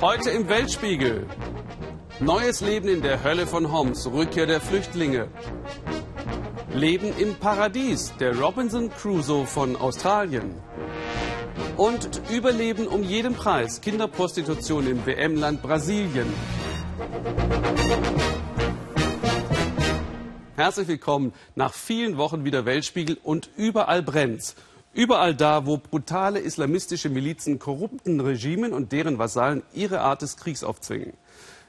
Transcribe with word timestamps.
Heute 0.00 0.30
im 0.30 0.48
Weltspiegel. 0.48 1.26
Neues 2.20 2.62
Leben 2.62 2.88
in 2.88 3.02
der 3.02 3.22
Hölle 3.22 3.46
von 3.46 3.70
Homs, 3.70 4.06
Rückkehr 4.06 4.46
der 4.46 4.62
Flüchtlinge. 4.62 5.28
Leben 6.72 7.12
im 7.18 7.34
Paradies, 7.34 8.10
der 8.18 8.34
Robinson 8.34 8.88
Crusoe 8.88 9.44
von 9.44 9.76
Australien. 9.76 10.54
Und 11.76 12.22
Überleben 12.30 12.86
um 12.86 13.02
jeden 13.02 13.34
Preis, 13.34 13.82
Kinderprostitution 13.82 14.86
im 14.86 15.04
WM-Land 15.04 15.60
Brasilien. 15.60 16.32
Herzlich 20.56 20.88
willkommen 20.88 21.34
nach 21.56 21.74
vielen 21.74 22.16
Wochen 22.16 22.46
wieder 22.46 22.64
Weltspiegel 22.64 23.18
und 23.22 23.50
überall 23.54 24.02
brennt's. 24.02 24.56
Überall 24.92 25.36
da, 25.36 25.66
wo 25.66 25.76
brutale 25.76 26.40
islamistische 26.40 27.10
Milizen 27.10 27.60
korrupten 27.60 28.20
Regimen 28.20 28.72
und 28.72 28.90
deren 28.90 29.18
Vasallen 29.18 29.62
ihre 29.72 30.00
Art 30.00 30.22
des 30.22 30.36
Kriegs 30.36 30.64
aufzwingen. 30.64 31.12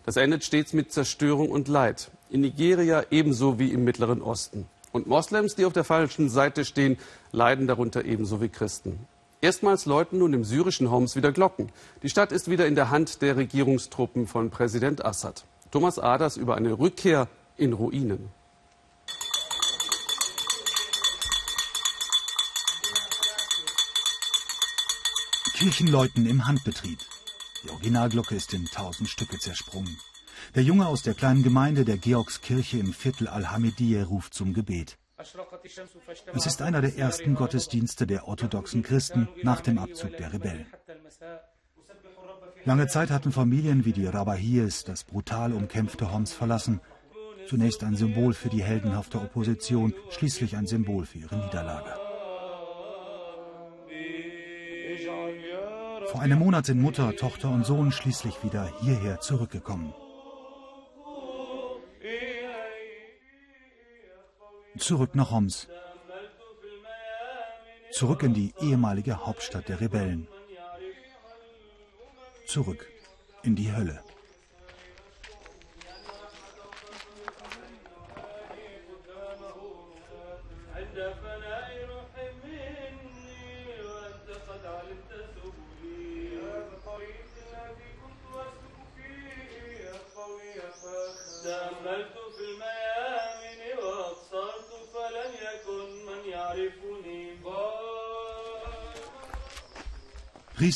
Das 0.06 0.18
endet 0.18 0.44
stets 0.44 0.74
mit 0.74 0.92
Zerstörung 0.92 1.52
und 1.52 1.68
Leid. 1.68 2.10
In 2.32 2.42
Nigeria 2.42 3.06
ebenso 3.12 3.60
wie 3.60 3.72
im 3.72 3.84
Mittleren 3.84 4.24
Osten. 4.24 4.66
Und 4.92 5.06
Moslems, 5.06 5.56
die 5.56 5.66
auf 5.66 5.74
der 5.74 5.84
falschen 5.84 6.30
Seite 6.30 6.66
stehen, 6.66 6.98
leiden 7.32 7.68
darunter 7.68 8.06
ebenso 8.06 8.42
wie 8.42 8.50
Christen. 8.50 9.00
Erstmals 9.40 9.86
läuten 9.86 10.18
nun 10.18 10.34
im 10.34 10.44
syrischen 10.44 10.90
Homs 10.90 11.16
wieder 11.16 11.32
Glocken. 11.32 11.72
Die 12.02 12.10
Stadt 12.10 12.32
ist 12.32 12.50
wieder 12.50 12.66
in 12.66 12.76
der 12.76 12.90
Hand 12.90 13.22
der 13.22 13.38
Regierungstruppen 13.38 14.26
von 14.26 14.50
Präsident 14.50 15.06
Assad. 15.06 15.46
Thomas 15.70 16.00
Aders 16.00 16.38
über 16.38 16.56
eine 16.56 16.80
Rückkehr 16.80 17.28
in 17.56 17.74
Ruinen. 17.74 18.30
Kirchenläuten 25.62 26.26
im 26.26 26.48
Handbetrieb. 26.48 26.98
Die 27.64 27.70
Originalglocke 27.70 28.34
ist 28.34 28.52
in 28.52 28.66
tausend 28.66 29.08
Stücke 29.08 29.38
zersprungen. 29.38 29.96
Der 30.56 30.64
Junge 30.64 30.88
aus 30.88 31.04
der 31.04 31.14
kleinen 31.14 31.44
Gemeinde 31.44 31.86
der 31.86 31.98
Georgskirche 31.98 32.80
im 32.80 32.94
Viertel 32.94 33.28
Al-Hamidiyeh 33.28 34.02
ruft 34.02 34.34
zum 34.34 34.56
Gebet. 34.56 34.98
Es 36.34 36.48
ist 36.48 36.64
einer 36.64 36.82
der 36.82 36.98
ersten 36.98 37.36
Gottesdienste 37.36 38.08
der 38.08 38.28
orthodoxen 38.28 38.82
Christen 38.82 39.30
nach 39.44 39.62
dem 39.62 39.78
Abzug 39.78 40.18
der 40.18 40.34
Rebellen. 40.34 40.66
Lange 42.66 42.88
Zeit 42.88 43.12
hatten 43.12 43.32
Familien 43.32 43.86
wie 43.86 43.94
die 43.94 44.08
Rabahiyes 44.08 44.84
das 44.84 45.04
brutal 45.04 45.54
umkämpfte 45.54 46.12
Homs 46.12 46.34
verlassen. 46.34 46.82
Zunächst 47.48 47.84
ein 47.84 47.96
Symbol 47.96 48.34
für 48.34 48.50
die 48.50 48.64
heldenhafte 48.64 49.20
Opposition, 49.20 49.94
schließlich 50.10 50.58
ein 50.58 50.66
Symbol 50.66 51.06
für 51.06 51.20
ihre 51.20 51.38
Niederlage. 51.38 52.11
Vor 56.12 56.20
einem 56.20 56.40
Monat 56.40 56.66
sind 56.66 56.82
Mutter, 56.82 57.16
Tochter 57.16 57.50
und 57.50 57.66
Sohn 57.66 57.90
schließlich 57.90 58.44
wieder 58.44 58.70
hierher 58.82 59.22
zurückgekommen. 59.22 59.94
Zurück 64.78 65.16
nach 65.16 65.32
Homs. 65.32 65.70
Zurück 67.92 68.24
in 68.24 68.34
die 68.34 68.54
ehemalige 68.60 69.26
Hauptstadt 69.26 69.70
der 69.70 69.80
Rebellen. 69.80 70.28
Zurück 72.46 72.92
in 73.44 73.56
die 73.56 73.74
Hölle. 73.74 74.04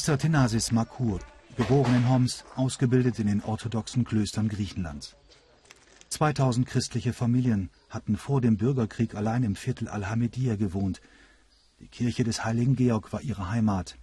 Priester 0.05 0.19
Tenasis 0.19 0.71
Makur, 0.71 1.19
geboren 1.57 1.95
in 1.95 2.07
Homs, 2.07 2.43
ausgebildet 2.55 3.17
in 3.17 3.25
den 3.25 3.41
orthodoxen 3.41 4.03
Klöstern 4.03 4.49
Griechenlands. 4.49 5.15
2000 6.09 6.67
christliche 6.67 7.11
Familien 7.11 7.71
hatten 7.89 8.15
vor 8.15 8.39
dem 8.39 8.55
Bürgerkrieg 8.55 9.15
allein 9.15 9.41
im 9.41 9.55
Viertel 9.55 9.87
Al-Hamidiyeh 9.87 10.57
gewohnt. 10.57 11.01
Die 11.79 11.87
Kirche 11.87 12.23
des 12.23 12.45
heiligen 12.45 12.75
Georg 12.75 13.13
war 13.13 13.21
ihre 13.23 13.49
Heimat. 13.49 13.97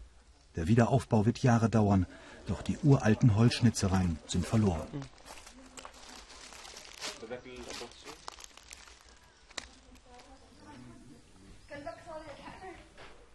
Der 0.56 0.66
Wiederaufbau 0.66 1.24
wird 1.24 1.38
Jahre 1.38 1.70
dauern, 1.70 2.06
doch 2.48 2.62
die 2.62 2.78
uralten 2.82 3.36
Holzschnitzereien 3.36 4.19
sind 4.26 4.44
verloren. 4.44 4.88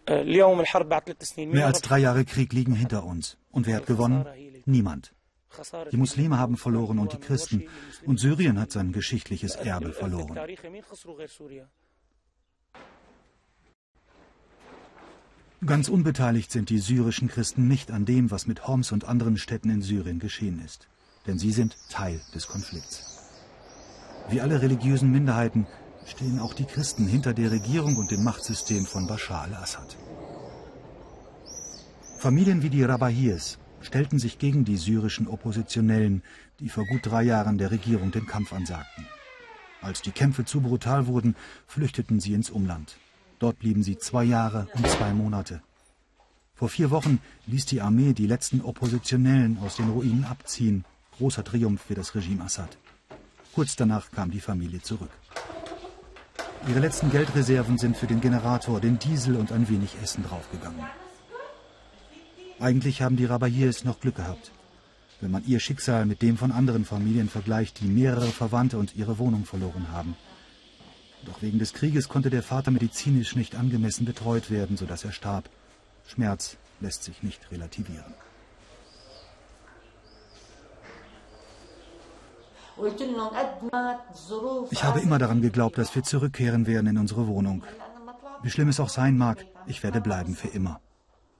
Mehr 0.07 1.65
als 1.65 1.81
drei 1.81 1.99
Jahre 1.99 2.23
Krieg 2.25 2.53
liegen 2.53 2.75
hinter 2.75 3.03
uns. 3.03 3.37
Und 3.51 3.67
wer 3.67 3.77
hat 3.77 3.85
gewonnen? 3.85 4.25
Niemand. 4.65 5.13
Die 5.91 5.97
Muslime 5.97 6.37
haben 6.37 6.57
verloren 6.57 6.99
und 6.99 7.13
die 7.13 7.19
Christen. 7.19 7.63
Und 8.05 8.19
Syrien 8.19 8.59
hat 8.59 8.71
sein 8.71 8.91
geschichtliches 8.91 9.55
Erbe 9.55 9.91
verloren. 9.91 10.39
Ganz 15.65 15.89
unbeteiligt 15.89 16.51
sind 16.51 16.69
die 16.69 16.77
syrischen 16.77 17.27
Christen 17.29 17.67
nicht 17.67 17.89
an 17.91 18.05
dem, 18.05 18.29
was 18.29 18.45
mit 18.45 18.67
Homs 18.67 18.91
und 18.91 19.05
anderen 19.05 19.37
Städten 19.37 19.71
in 19.71 19.81
Syrien 19.81 20.19
geschehen 20.19 20.61
ist. 20.63 20.87
Denn 21.25 21.39
sie 21.39 21.51
sind 21.51 21.75
Teil 21.89 22.21
des 22.35 22.47
Konflikts. 22.47 23.27
Wie 24.29 24.39
alle 24.39 24.61
religiösen 24.61 25.11
Minderheiten 25.11 25.65
stehen 26.07 26.39
auch 26.39 26.53
die 26.53 26.65
Christen 26.65 27.05
hinter 27.05 27.33
der 27.33 27.51
Regierung 27.51 27.97
und 27.97 28.11
dem 28.11 28.23
Machtsystem 28.23 28.85
von 28.85 29.07
Bashar 29.07 29.43
al-Assad. 29.43 29.97
Familien 32.17 32.63
wie 32.63 32.69
die 32.69 32.83
Rabahis 32.83 33.59
stellten 33.81 34.17
sich 34.17 34.39
gegen 34.39 34.65
die 34.65 34.77
syrischen 34.77 35.27
Oppositionellen, 35.27 36.23
die 36.59 36.69
vor 36.69 36.85
gut 36.85 37.05
drei 37.05 37.23
Jahren 37.23 37.57
der 37.57 37.71
Regierung 37.71 38.11
den 38.11 38.25
Kampf 38.25 38.53
ansagten. 38.53 39.05
Als 39.81 40.01
die 40.01 40.11
Kämpfe 40.11 40.43
zu 40.45 40.61
brutal 40.61 41.07
wurden, 41.07 41.35
flüchteten 41.67 42.19
sie 42.19 42.33
ins 42.33 42.49
Umland. 42.49 42.97
Dort 43.39 43.59
blieben 43.59 43.83
sie 43.83 43.97
zwei 43.97 44.23
Jahre 44.23 44.67
und 44.73 44.87
zwei 44.87 45.13
Monate. 45.13 45.61
Vor 46.55 46.69
vier 46.69 46.89
Wochen 46.89 47.19
ließ 47.45 47.67
die 47.67 47.81
Armee 47.81 48.13
die 48.13 48.25
letzten 48.25 48.61
Oppositionellen 48.61 49.59
aus 49.59 49.75
den 49.75 49.89
Ruinen 49.89 50.25
abziehen. 50.25 50.85
Großer 51.17 51.43
Triumph 51.43 51.81
für 51.81 51.93
das 51.93 52.15
Regime 52.15 52.43
Assad. 52.43 52.77
Kurz 53.53 53.75
danach 53.75 54.09
kam 54.11 54.31
die 54.31 54.39
Familie 54.39 54.81
zurück. 54.81 55.11
Ihre 56.67 56.79
letzten 56.79 57.09
Geldreserven 57.11 57.77
sind 57.77 57.95
für 57.95 58.07
den 58.07 58.19
Generator, 58.19 58.81
den 58.81 58.99
Diesel 58.99 59.37
und 59.37 59.53
ein 59.53 59.69
wenig 59.69 59.95
Essen 60.03 60.25
draufgegangen. 60.25 60.85
Eigentlich 62.59 63.01
haben 63.01 63.15
die 63.15 63.23
Rabahirs 63.23 63.85
noch 63.85 64.01
Glück 64.01 64.15
gehabt. 64.15 64.51
Wenn 65.21 65.31
man 65.31 65.45
ihr 65.47 65.61
Schicksal 65.61 66.05
mit 66.05 66.21
dem 66.21 66.37
von 66.37 66.51
anderen 66.51 66.83
Familien 66.83 67.29
vergleicht, 67.29 67.79
die 67.79 67.87
mehrere 67.87 68.27
Verwandte 68.27 68.77
und 68.77 68.97
ihre 68.97 69.17
Wohnung 69.17 69.45
verloren 69.45 69.91
haben. 69.93 70.17
Doch 71.25 71.41
wegen 71.41 71.57
des 71.57 71.73
Krieges 71.73 72.09
konnte 72.09 72.29
der 72.29 72.43
Vater 72.43 72.71
medizinisch 72.71 73.37
nicht 73.37 73.55
angemessen 73.55 74.05
betreut 74.05 74.51
werden, 74.51 74.75
sodass 74.75 75.05
er 75.05 75.13
starb. 75.13 75.49
Schmerz 76.05 76.57
lässt 76.81 77.03
sich 77.03 77.23
nicht 77.23 77.49
relativieren. 77.49 78.13
Ich 84.71 84.83
habe 84.83 84.99
immer 84.99 85.17
daran 85.17 85.41
geglaubt, 85.41 85.77
dass 85.77 85.95
wir 85.95 86.03
zurückkehren 86.03 86.67
werden 86.67 86.87
in 86.87 86.97
unsere 86.97 87.27
Wohnung. 87.27 87.63
Wie 88.43 88.49
schlimm 88.49 88.69
es 88.69 88.79
auch 88.79 88.89
sein 88.89 89.17
mag, 89.17 89.45
ich 89.65 89.83
werde 89.83 90.01
bleiben 90.01 90.35
für 90.35 90.49
immer. 90.49 90.79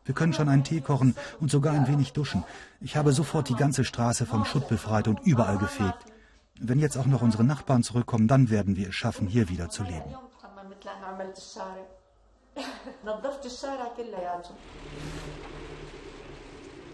Wir 0.06 0.16
können 0.16 0.34
schon 0.34 0.50
einen 0.50 0.64
Tee 0.64 0.82
kochen 0.82 1.16
und 1.40 1.52
sogar 1.52 1.74
ein 1.74 1.88
wenig 1.88 2.14
duschen. 2.14 2.44
Ich 2.80 2.96
habe 2.96 3.12
sofort 3.12 3.50
die 3.50 3.56
ganze 3.56 3.84
Straße 3.84 4.26
vom 4.26 4.46
Schutt 4.46 4.68
befreit 4.70 5.08
und 5.08 5.20
überall 5.26 5.58
gefegt. 5.58 6.06
Wenn 6.60 6.80
jetzt 6.80 6.98
auch 6.98 7.06
noch 7.06 7.22
unsere 7.22 7.44
Nachbarn 7.44 7.84
zurückkommen, 7.84 8.28
dann 8.28 8.50
werden 8.50 8.78
wir 8.78 8.90
es 8.90 8.96
schaffen, 8.96 9.28
hier 9.28 9.50
wieder 9.50 9.70
zu 9.70 9.84
leben. 9.84 10.16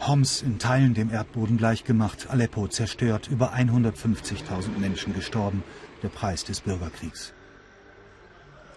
Homs 0.01 0.42
in 0.42 0.60
Teilen 0.60 0.94
dem 0.94 1.12
Erdboden 1.12 1.57
gleichgemacht, 1.57 2.30
Aleppo 2.30 2.68
zerstört, 2.68 3.30
über 3.30 3.54
150.000 3.54 4.78
Menschen 4.78 5.13
gestorben, 5.13 5.63
der 6.01 6.10
Preis 6.10 6.44
des 6.44 6.62
Bürgerkriegs. 6.62 7.34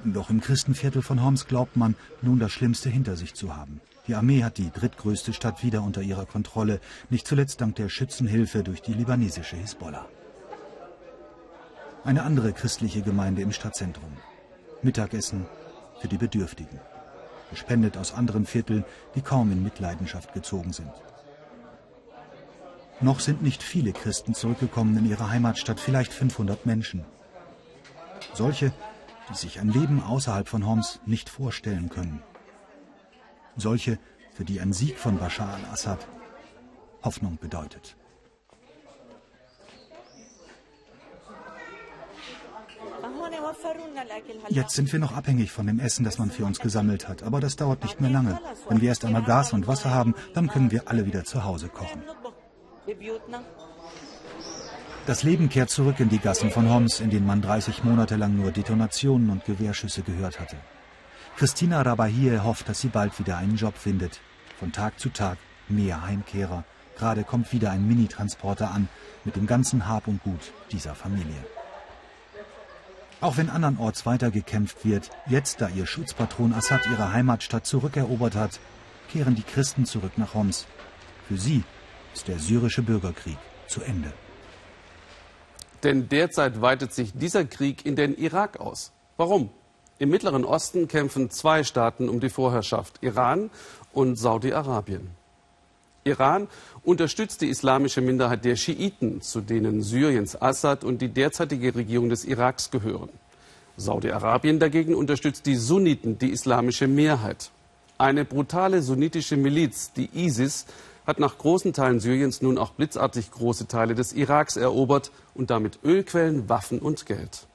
Doch 0.05 0.31
im 0.31 0.41
Christenviertel 0.41 1.03
von 1.03 1.25
Homs 1.25 1.47
glaubt 1.47 1.77
man, 1.77 1.97
nun 2.23 2.39
das 2.39 2.53
Schlimmste 2.53 2.91
hinter 2.91 3.17
sich 3.17 3.35
zu 3.35 3.57
haben. 3.57 3.81
Die 4.07 4.15
Armee 4.15 4.45
hat 4.45 4.59
die 4.59 4.71
drittgrößte 4.71 5.33
Stadt 5.33 5.65
wieder 5.65 5.83
unter 5.83 6.01
ihrer 6.03 6.27
Kontrolle, 6.27 6.81
nicht 7.11 7.27
zuletzt 7.27 7.61
dank 7.61 7.75
der 7.75 7.89
Schützenhilfe 7.89 8.63
durch 8.63 8.83
die 8.83 8.95
libanesische 8.95 9.57
Hisbollah. 9.57 10.07
Eine 12.05 12.23
andere 12.23 12.53
christliche 12.53 13.03
Gemeinde 13.03 13.43
im 13.43 13.51
Stadtzentrum. 13.51 14.13
Mittagessen 14.83 15.47
für 16.01 16.07
die 16.07 16.19
Bedürftigen. 16.19 16.79
Gespendet 17.51 17.97
aus 17.97 18.13
anderen 18.13 18.47
Vierteln, 18.47 18.85
die 19.15 19.23
kaum 19.23 19.53
in 19.53 19.63
Mitleidenschaft 19.63 20.33
gezogen 20.35 20.73
sind. 20.73 20.93
Noch 23.01 23.21
sind 23.21 23.43
nicht 23.43 23.63
viele 23.63 23.93
Christen 23.93 24.35
zurückgekommen 24.35 24.97
in 24.97 25.09
ihre 25.09 25.31
Heimatstadt, 25.31 25.81
vielleicht 25.81 26.13
500 26.13 26.65
Menschen. 26.65 27.05
Solche, 28.33 28.73
die 29.31 29.37
sich 29.37 29.61
ein 29.61 29.69
Leben 29.69 30.03
außerhalb 30.03 30.49
von 30.49 30.67
Homs 30.67 31.01
nicht 31.05 31.29
vorstellen 31.29 31.91
können. 31.91 32.23
Solche, 33.57 33.99
für 34.33 34.45
die 34.45 34.61
ein 34.61 34.73
Sieg 34.73 34.99
von 34.99 35.19
Bashar 35.19 35.55
al-Assad 35.55 36.07
Hoffnung 37.03 37.39
bedeutet. 37.39 37.97
Jetzt 44.49 44.75
sind 44.75 44.93
wir 44.93 44.99
noch 44.99 45.17
abhängig 45.17 45.51
von 45.51 45.67
dem 45.67 45.81
Essen, 45.81 46.05
das 46.05 46.19
man 46.19 46.31
für 46.31 46.45
uns 46.45 46.61
gesammelt 46.61 47.09
hat. 47.09 47.23
Aber 47.23 47.41
das 47.41 47.57
dauert 47.57 47.83
nicht 47.83 48.01
mehr 48.01 48.11
lange. 48.11 48.39
Wenn 48.69 48.81
wir 48.81 48.89
erst 48.89 49.05
einmal 49.05 49.23
Gas 49.23 49.53
und 49.53 49.67
Wasser 49.67 49.91
haben, 49.91 50.15
dann 50.35 50.49
können 50.49 50.71
wir 50.71 50.89
alle 50.89 51.07
wieder 51.07 51.25
zu 51.25 51.45
Hause 51.45 51.69
kochen. 51.69 52.03
Das 55.07 55.23
Leben 55.23 55.49
kehrt 55.49 55.71
zurück 55.71 56.01
in 56.01 56.09
die 56.09 56.19
Gassen 56.19 56.51
von 56.51 56.69
Homs, 56.69 57.01
in 57.01 57.11
denen 57.11 57.27
man 57.27 57.41
30 57.41 57.85
Monate 57.85 58.17
lang 58.17 58.37
nur 58.37 58.51
Detonationen 58.51 59.31
und 59.31 59.45
Gewehrschüsse 59.45 60.03
gehört 60.03 60.41
hatte. 60.41 60.57
Christina 61.37 61.83
Rabahie 61.83 62.41
hofft, 62.41 62.69
dass 62.69 62.81
sie 62.81 62.89
bald 62.89 63.19
wieder 63.19 63.37
einen 63.37 63.57
Job 63.57 63.77
findet. 63.77 64.21
Von 64.59 64.73
Tag 64.73 64.99
zu 64.99 65.11
Tag 65.11 65.39
mehr 65.69 66.03
Heimkehrer. 66.03 66.65
Gerade 66.97 67.25
kommt 67.25 67.53
wieder 67.53 67.71
ein 67.71 67.87
Minitransporter 67.87 68.71
an 68.71 68.89
mit 69.25 69.37
dem 69.37 69.47
ganzen 69.47 69.87
Hab 69.87 70.09
und 70.09 70.23
Gut 70.23 70.53
dieser 70.73 70.95
Familie. 70.95 71.45
Auch 73.21 73.39
wenn 73.39 73.49
andernorts 73.49 74.05
weiter 74.05 74.31
gekämpft 74.31 74.85
wird, 74.85 75.11
jetzt 75.27 75.61
da 75.61 75.69
ihr 75.69 75.87
Schutzpatron 75.87 76.53
Assad 76.53 76.87
ihre 76.87 77.13
Heimatstadt 77.13 77.67
zurückerobert 77.67 78.35
hat, 78.35 78.61
kehren 79.11 79.35
die 79.35 79.43
Christen 79.43 79.87
zurück 79.87 80.13
nach 80.17 80.35
Homs. 80.35 80.67
Für 81.27 81.39
sie 81.39 81.65
ist 82.15 82.29
der 82.29 82.39
syrische 82.39 82.83
Bürgerkrieg 82.83 83.39
zu 83.67 83.81
Ende. 83.81 84.13
Denn 85.83 86.09
derzeit 86.09 86.61
weitet 86.61 86.93
sich 86.93 87.13
dieser 87.15 87.45
Krieg 87.45 87.87
in 87.87 87.97
den 87.97 88.17
Irak 88.17 88.61
aus. 88.61 88.93
Warum? 89.17 89.51
Im 89.99 90.11
Mittleren 90.11 90.45
Osten 90.45 90.89
kämpfen 90.89 91.31
zwei 91.31 91.65
Staaten 91.65 92.11
um 92.11 92.21
die 92.21 92.29
Vorherrschaft, 92.29 92.99
Iran 93.01 93.51
und 93.93 94.17
Saudi-Arabien. 94.17 95.11
Iran 96.07 96.49
unterstützt 96.85 97.41
die 97.41 97.49
islamische 97.49 98.01
Minderheit 98.01 98.45
der 98.45 98.57
Schiiten, 98.57 99.21
zu 99.21 99.41
denen 99.41 99.83
Syriens 99.83 100.41
Assad 100.41 100.85
und 100.85 101.03
die 101.03 101.09
derzeitige 101.09 101.75
Regierung 101.75 102.09
des 102.09 102.25
Iraks 102.25 102.71
gehören. 102.71 103.09
Saudi-Arabien 103.77 104.59
dagegen 104.59 104.95
unterstützt 104.95 105.47
die 105.47 105.57
Sunniten, 105.57 106.19
die 106.19 106.31
islamische 106.31 106.87
Mehrheit. 106.87 107.51
Eine 107.99 108.25
brutale 108.25 108.83
sunnitische 108.83 109.37
Miliz, 109.37 109.93
die 109.93 110.09
ISIS, 110.15 110.67
hat 111.07 111.19
nach 111.19 111.39
großen 111.39 111.73
Teilen 111.73 112.01
Syriens 112.01 112.41
nun 112.41 112.59
auch 112.59 112.71
blitzartig 112.71 113.31
große 113.31 113.69
Teile 113.69 113.95
des 113.95 114.13
Iraks 114.13 114.57
erobert 114.57 115.13
und 115.35 115.51
damit 115.51 115.79
Ölquellen, 115.85 116.49
Waffen 116.49 116.79
und 116.79 117.07
Geld. 117.07 117.47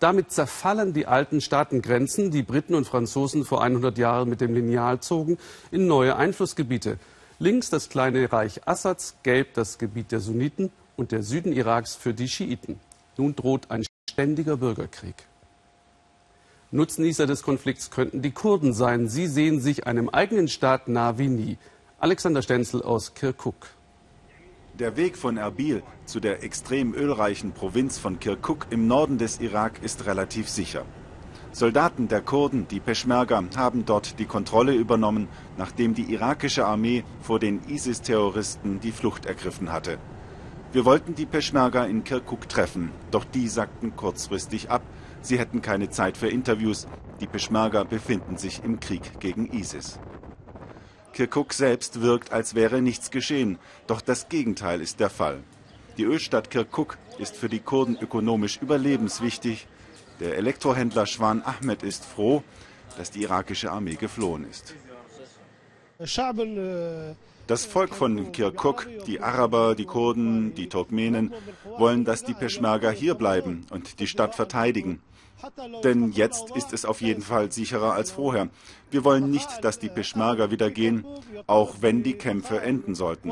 Damit 0.00 0.30
zerfallen 0.30 0.92
die 0.92 1.06
alten 1.06 1.40
Staatengrenzen, 1.40 2.30
die 2.30 2.42
Briten 2.42 2.74
und 2.74 2.86
Franzosen 2.86 3.44
vor 3.44 3.62
100 3.62 3.98
Jahren 3.98 4.28
mit 4.28 4.40
dem 4.40 4.54
Lineal 4.54 5.00
zogen, 5.00 5.38
in 5.72 5.86
neue 5.88 6.14
Einflussgebiete. 6.14 6.98
Links 7.40 7.70
das 7.70 7.88
kleine 7.88 8.32
Reich 8.32 8.66
Assads, 8.66 9.16
gelb 9.22 9.54
das 9.54 9.78
Gebiet 9.78 10.10
der 10.10 10.18
Sunniten 10.18 10.72
und 10.96 11.12
der 11.12 11.22
Süden 11.22 11.52
Iraks 11.52 11.94
für 11.94 12.12
die 12.12 12.26
Schiiten. 12.26 12.80
Nun 13.16 13.36
droht 13.36 13.70
ein 13.70 13.84
ständiger 14.10 14.56
Bürgerkrieg. 14.56 15.14
Nutznießer 16.72 17.28
des 17.28 17.44
Konflikts 17.44 17.92
könnten 17.92 18.22
die 18.22 18.32
Kurden 18.32 18.72
sein. 18.72 19.08
Sie 19.08 19.28
sehen 19.28 19.60
sich 19.60 19.86
einem 19.86 20.08
eigenen 20.08 20.48
Staat 20.48 20.88
nah 20.88 21.16
wie 21.18 21.28
nie. 21.28 21.58
Alexander 22.00 22.42
Stenzel 22.42 22.82
aus 22.82 23.14
Kirkuk. 23.14 23.68
Der 24.74 24.96
Weg 24.96 25.16
von 25.16 25.36
Erbil 25.36 25.84
zu 26.06 26.18
der 26.18 26.42
extrem 26.42 26.92
ölreichen 26.92 27.52
Provinz 27.52 27.98
von 27.98 28.18
Kirkuk 28.18 28.66
im 28.70 28.88
Norden 28.88 29.16
des 29.16 29.40
Irak 29.40 29.80
ist 29.84 30.06
relativ 30.06 30.48
sicher. 30.48 30.84
Soldaten 31.52 32.08
der 32.08 32.20
Kurden, 32.20 32.68
die 32.68 32.78
Peschmerga, 32.78 33.42
haben 33.56 33.84
dort 33.84 34.18
die 34.18 34.26
Kontrolle 34.26 34.74
übernommen, 34.74 35.28
nachdem 35.56 35.94
die 35.94 36.12
irakische 36.12 36.66
Armee 36.66 37.04
vor 37.20 37.38
den 37.38 37.60
ISIS-Terroristen 37.68 38.80
die 38.80 38.92
Flucht 38.92 39.26
ergriffen 39.26 39.72
hatte. 39.72 39.98
Wir 40.72 40.84
wollten 40.84 41.14
die 41.14 41.24
Peschmerga 41.24 41.84
in 41.84 42.04
Kirkuk 42.04 42.48
treffen, 42.48 42.90
doch 43.10 43.24
die 43.24 43.48
sagten 43.48 43.96
kurzfristig 43.96 44.70
ab. 44.70 44.82
Sie 45.22 45.38
hätten 45.38 45.62
keine 45.62 45.88
Zeit 45.88 46.18
für 46.18 46.28
Interviews. 46.28 46.86
Die 47.20 47.26
Peschmerga 47.26 47.84
befinden 47.84 48.36
sich 48.36 48.62
im 48.62 48.78
Krieg 48.78 49.18
gegen 49.18 49.50
ISIS. 49.50 49.98
Kirkuk 51.14 51.54
selbst 51.54 52.02
wirkt, 52.02 52.32
als 52.32 52.54
wäre 52.54 52.82
nichts 52.82 53.10
geschehen, 53.10 53.58
doch 53.86 54.02
das 54.02 54.28
Gegenteil 54.28 54.82
ist 54.82 55.00
der 55.00 55.10
Fall. 55.10 55.38
Die 55.96 56.04
Ölstadt 56.04 56.50
Kirkuk 56.50 56.98
ist 57.18 57.34
für 57.34 57.48
die 57.48 57.58
Kurden 57.58 57.96
ökonomisch 57.98 58.58
überlebenswichtig, 58.62 59.66
der 60.20 60.36
Elektrohändler 60.36 61.06
Schwan 61.06 61.42
Ahmed 61.42 61.82
ist 61.82 62.04
froh, 62.04 62.42
dass 62.96 63.10
die 63.10 63.22
irakische 63.22 63.70
Armee 63.70 63.94
geflohen 63.94 64.48
ist. 64.48 64.74
Das 67.46 67.64
Volk 67.64 67.94
von 67.94 68.30
Kirkuk, 68.32 68.86
die 69.06 69.20
Araber, 69.20 69.74
die 69.74 69.86
Kurden, 69.86 70.54
die 70.54 70.68
Turkmenen, 70.68 71.32
wollen, 71.78 72.04
dass 72.04 72.22
die 72.22 72.34
Peschmerga 72.34 72.90
hier 72.90 73.14
bleiben 73.14 73.66
und 73.70 74.00
die 74.00 74.06
Stadt 74.06 74.34
verteidigen. 74.34 75.00
Denn 75.84 76.12
jetzt 76.12 76.50
ist 76.56 76.72
es 76.72 76.84
auf 76.84 77.00
jeden 77.00 77.22
Fall 77.22 77.50
sicherer 77.52 77.94
als 77.94 78.10
vorher. 78.10 78.48
Wir 78.90 79.04
wollen 79.04 79.30
nicht, 79.30 79.48
dass 79.62 79.78
die 79.78 79.88
Peschmerga 79.88 80.50
wieder 80.50 80.70
gehen, 80.70 81.06
auch 81.46 81.76
wenn 81.80 82.02
die 82.02 82.14
Kämpfe 82.14 82.60
enden 82.60 82.94
sollten. 82.94 83.30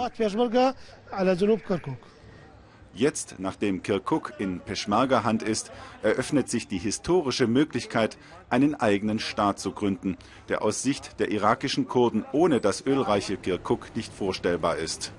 Jetzt, 2.96 3.34
nachdem 3.37 3.82
Kirkuk 3.82 4.32
in 4.38 4.60
Peschmerga-Hand 4.60 5.43
ist, 5.43 5.70
eröffnet 6.02 6.48
sich 6.48 6.66
die 6.66 6.78
historische 6.78 7.46
Möglichkeit, 7.46 8.16
einen 8.48 8.75
eigenen 8.75 9.19
Staat 9.19 9.58
zu 9.58 9.72
gründen, 9.72 10.16
der 10.48 10.62
aus 10.62 10.82
Sicht 10.82 11.20
der 11.20 11.31
irakischen 11.31 11.88
Kurden 11.88 12.25
ohne 12.32 12.58
das 12.58 12.87
ölreiche 12.87 13.37
Kirkuk 13.37 13.94
nicht 13.94 14.14
vorstellbar 14.14 14.76
ist. 14.78 15.12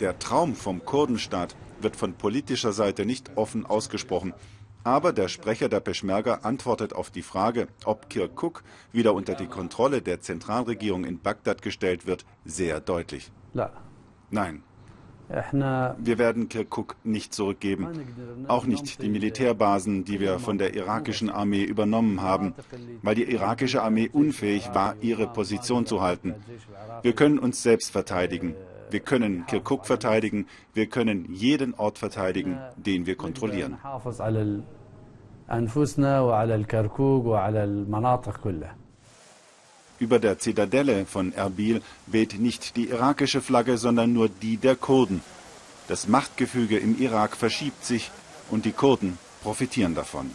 Der 0.00 0.18
Traum 0.18 0.56
vom 0.56 0.84
Kurdenstaat 0.84 1.54
wird 1.80 1.94
von 1.94 2.14
politischer 2.14 2.72
Seite 2.72 3.06
nicht 3.06 3.36
offen 3.36 3.64
ausgesprochen, 3.64 4.34
aber 4.82 5.12
der 5.12 5.28
Sprecher 5.28 5.68
der 5.68 5.78
Peschmerga 5.78 6.40
antwortet 6.42 6.94
auf 6.94 7.10
die 7.10 7.22
Frage, 7.22 7.68
ob 7.84 8.10
Kirkuk 8.10 8.64
wieder 8.90 9.14
unter 9.14 9.36
die 9.36 9.46
Kontrolle 9.46 10.02
der 10.02 10.20
Zentralregierung 10.20 11.04
in 11.04 11.20
Bagdad 11.20 11.62
gestellt 11.62 12.06
wird, 12.06 12.26
sehr 12.44 12.80
deutlich. 12.80 13.30
Nein, 14.30 14.64
wir 15.28 16.18
werden 16.18 16.48
Kirkuk 16.48 16.96
nicht 17.02 17.34
zurückgeben, 17.34 17.88
auch 18.48 18.66
nicht 18.66 19.02
die 19.02 19.08
Militärbasen, 19.08 20.04
die 20.04 20.20
wir 20.20 20.38
von 20.38 20.58
der 20.58 20.74
irakischen 20.74 21.30
Armee 21.30 21.62
übernommen 21.62 22.20
haben, 22.20 22.54
weil 23.02 23.14
die 23.14 23.24
irakische 23.24 23.82
Armee 23.82 24.08
unfähig 24.12 24.70
war, 24.74 24.96
ihre 25.00 25.26
Position 25.26 25.86
zu 25.86 26.02
halten. 26.02 26.34
Wir 27.02 27.14
können 27.14 27.38
uns 27.38 27.62
selbst 27.62 27.90
verteidigen. 27.90 28.54
Wir 28.90 29.00
können 29.00 29.46
Kirkuk 29.46 29.86
verteidigen. 29.86 30.46
Wir 30.72 30.86
können 30.86 31.32
jeden 31.32 31.74
Ort 31.74 31.98
verteidigen, 31.98 32.58
den 32.76 33.06
wir 33.06 33.16
kontrollieren. 33.16 33.78
Über 40.04 40.18
der 40.18 40.38
Zitadelle 40.38 41.06
von 41.06 41.32
Erbil 41.32 41.80
weht 42.06 42.38
nicht 42.38 42.76
die 42.76 42.90
irakische 42.90 43.40
Flagge, 43.40 43.78
sondern 43.78 44.12
nur 44.12 44.28
die 44.28 44.58
der 44.58 44.76
Kurden. 44.76 45.22
Das 45.88 46.08
Machtgefüge 46.08 46.76
im 46.76 47.00
Irak 47.00 47.38
verschiebt 47.38 47.82
sich 47.86 48.10
und 48.50 48.66
die 48.66 48.72
Kurden 48.72 49.16
profitieren 49.42 49.94
davon. 49.94 50.30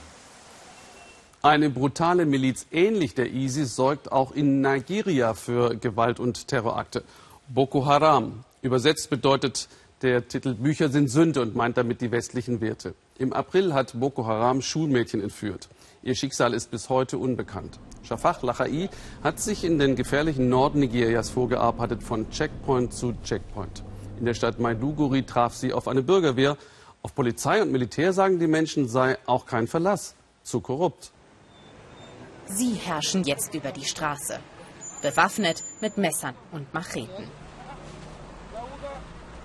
Eine 1.44 1.70
brutale 1.70 2.26
Miliz 2.26 2.66
ähnlich 2.72 3.14
der 3.14 3.32
ISIS 3.32 3.76
sorgt 3.76 4.12
auch 4.12 4.32
in 4.32 4.62
Nigeria 4.62 5.36
für 5.36 5.76
Gewalt 5.76 6.20
und 6.20 6.48
Terrorakte. 6.48 7.04
Boko 7.48 7.86
Haram. 7.86 8.44
Übersetzt 8.64 9.12
bedeutet 9.12 9.70
der 10.02 10.28
Titel 10.28 10.56
Bücher 10.56 10.90
sind 10.90 11.12
Sünde 11.12 11.44
und 11.44 11.56
meint 11.56 11.78
damit 11.78 12.02
die 12.02 12.10
westlichen 12.10 12.60
Werte. 12.60 12.96
Im 13.20 13.34
April 13.34 13.76
hat 13.76 14.00
Boko 14.00 14.26
Haram 14.26 14.64
Schulmädchen 14.64 15.22
entführt. 15.22 15.70
Ihr 16.02 16.16
Schicksal 16.16 16.56
ist 16.56 16.72
bis 16.72 16.90
heute 16.90 17.20
unbekannt. 17.20 17.78
Shafak 18.04 18.42
Lachai 18.44 18.90
hat 19.24 19.40
sich 19.40 19.64
in 19.64 19.80
den 19.80 19.96
gefährlichen 19.96 20.50
Norden 20.50 20.80
Nigerias 20.80 21.30
vorgearbeitet, 21.30 22.04
von 22.04 22.30
Checkpoint 22.30 22.94
zu 22.94 23.14
Checkpoint. 23.24 23.84
In 24.20 24.26
der 24.26 24.34
Stadt 24.34 24.60
Maiduguri 24.60 25.24
traf 25.24 25.56
sie 25.56 25.74
auf 25.74 25.88
eine 25.88 26.02
Bürgerwehr. 26.02 26.58
Auf 27.02 27.16
Polizei 27.16 27.62
und 27.62 27.72
Militär 27.72 28.12
sagen 28.12 28.40
die 28.40 28.48
Menschen, 28.48 28.88
sei 28.88 29.18
auch 29.26 29.46
kein 29.46 29.68
Verlass. 29.68 30.16
Zu 30.44 30.62
korrupt. 30.62 31.12
Sie 32.46 32.74
herrschen 32.74 33.24
jetzt 33.24 33.54
über 33.54 33.72
die 33.72 33.86
Straße. 33.86 34.40
Bewaffnet 35.02 35.64
mit 35.82 35.98
Messern 35.98 36.36
und 36.52 36.74
Macheten. 36.74 37.28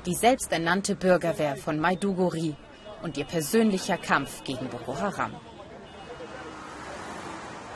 Die 0.07 0.15
selbsternannte 0.15 0.97
Bürgerwehr 0.97 1.57
von 1.57 1.79
Maiduguri 1.79 2.57
und 3.03 3.17
ihr 3.17 3.25
persönlicher 3.25 3.99
Kampf 3.99 4.43
gegen 4.45 4.69
Boko 4.69 4.99
Haram. 4.99 5.33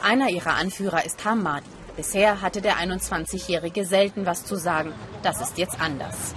Einer 0.08 0.30
ihrer 0.30 0.54
Anführer 0.54 1.04
ist 1.04 1.22
Hamadi, 1.26 1.68
Bisher 1.94 2.40
hatte 2.40 2.62
der 2.62 2.76
21-Jährige 2.76 3.84
selten 3.84 4.24
was 4.24 4.42
zu 4.42 4.56
sagen. 4.56 4.94
Das 5.22 5.42
ist 5.42 5.58
jetzt 5.58 5.78
anders. 5.78 6.32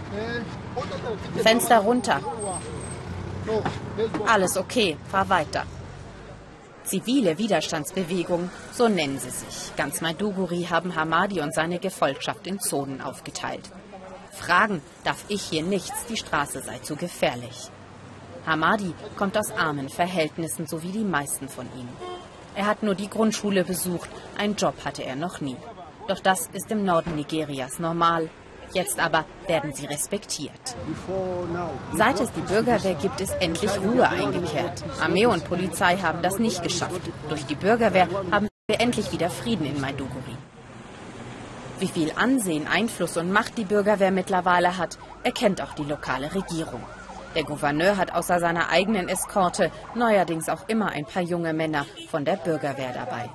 Fenster 1.38 1.80
runter. 1.80 2.20
Alles 4.28 4.58
okay, 4.58 4.98
fahr 5.10 5.30
weiter. 5.30 5.66
Zivile 6.84 7.38
Widerstandsbewegung, 7.38 8.50
so 8.74 8.90
nennen 8.90 9.20
sie 9.20 9.30
sich. 9.30 9.74
Ganz 9.78 10.02
Maiduguri 10.02 10.68
haben 10.70 10.96
Hamadi 10.96 11.40
und 11.40 11.54
seine 11.54 11.80
Gefolgschaft 11.80 12.48
in 12.48 12.60
Zonen 12.60 13.00
aufgeteilt. 13.00 13.72
Fragen 14.34 14.82
darf 15.06 15.24
ich 15.30 15.44
hier 15.44 15.64
nichts, 15.64 16.08
die 16.10 16.18
Straße 16.18 16.62
sei 16.62 16.80
zu 16.80 16.98
gefährlich. 16.98 17.70
Hamadi 18.46 18.94
kommt 19.16 19.38
aus 19.38 19.50
armen 19.52 19.88
Verhältnissen, 19.88 20.68
so 20.68 20.84
wie 20.84 20.92
die 20.92 21.06
meisten 21.06 21.48
von 21.48 21.68
ihnen. 21.78 22.21
Er 22.56 22.66
hat 22.66 22.84
nur 22.84 22.96
die 22.96 23.10
Grundschule 23.10 23.64
besucht, 23.64 24.10
einen 24.38 24.56
Job 24.56 24.76
hatte 24.84 25.04
er 25.04 25.16
noch 25.16 25.40
nie. 25.42 25.58
Doch 26.08 26.20
das 26.20 26.50
ist 26.54 26.70
im 26.72 26.84
Norden 26.84 27.16
Nigerias 27.16 27.80
normal. 27.80 28.30
Jetzt 28.74 29.00
aber 29.00 29.26
werden 29.48 29.74
sie 29.74 29.86
respektiert. 29.86 30.76
Seit 31.94 32.20
es 32.20 32.32
die 32.32 32.42
Bürgerwehr 32.42 32.96
gibt, 32.96 33.20
ist 33.20 33.36
endlich 33.42 33.72
Ruhe 33.80 34.08
eingekehrt. 34.08 34.84
Armee 35.02 35.26
und 35.26 35.44
Polizei 35.46 35.98
haben 35.98 36.22
das 36.22 36.40
nicht 36.40 36.64
geschafft. 36.64 37.02
Durch 37.28 37.46
die 37.46 37.56
Bürgerwehr 37.56 38.08
haben 38.32 38.48
wir 38.68 38.80
endlich 38.80 39.12
wieder 39.12 39.30
Frieden 39.30 39.66
in 39.66 39.82
Maiduguri. 39.82 40.38
Wie 41.80 41.88
viel 41.88 42.12
Ansehen, 42.16 42.68
Einfluss 42.68 43.18
und 43.18 43.32
Macht 43.32 43.58
die 43.58 43.66
Bürgerwehr 43.66 44.12
mittlerweile 44.12 44.78
hat, 44.78 44.98
erkennt 45.24 45.62
auch 45.62 45.74
die 45.74 45.84
lokale 45.84 46.34
Regierung. 46.34 46.84
Der 47.36 47.44
Gouverneur 47.44 47.98
hat 47.98 48.14
außer 48.14 48.40
seiner 48.40 48.70
eigenen 48.70 49.08
Eskorte 49.08 49.72
neuerdings 49.96 50.50
auch 50.50 50.68
immer 50.68 50.90
ein 50.90 51.06
paar 51.06 51.22
junge 51.22 51.54
Männer 51.54 51.86
von 52.10 52.26
der 52.26 52.36
Bürgerwehr 52.36 52.92
dabei. 52.94 53.30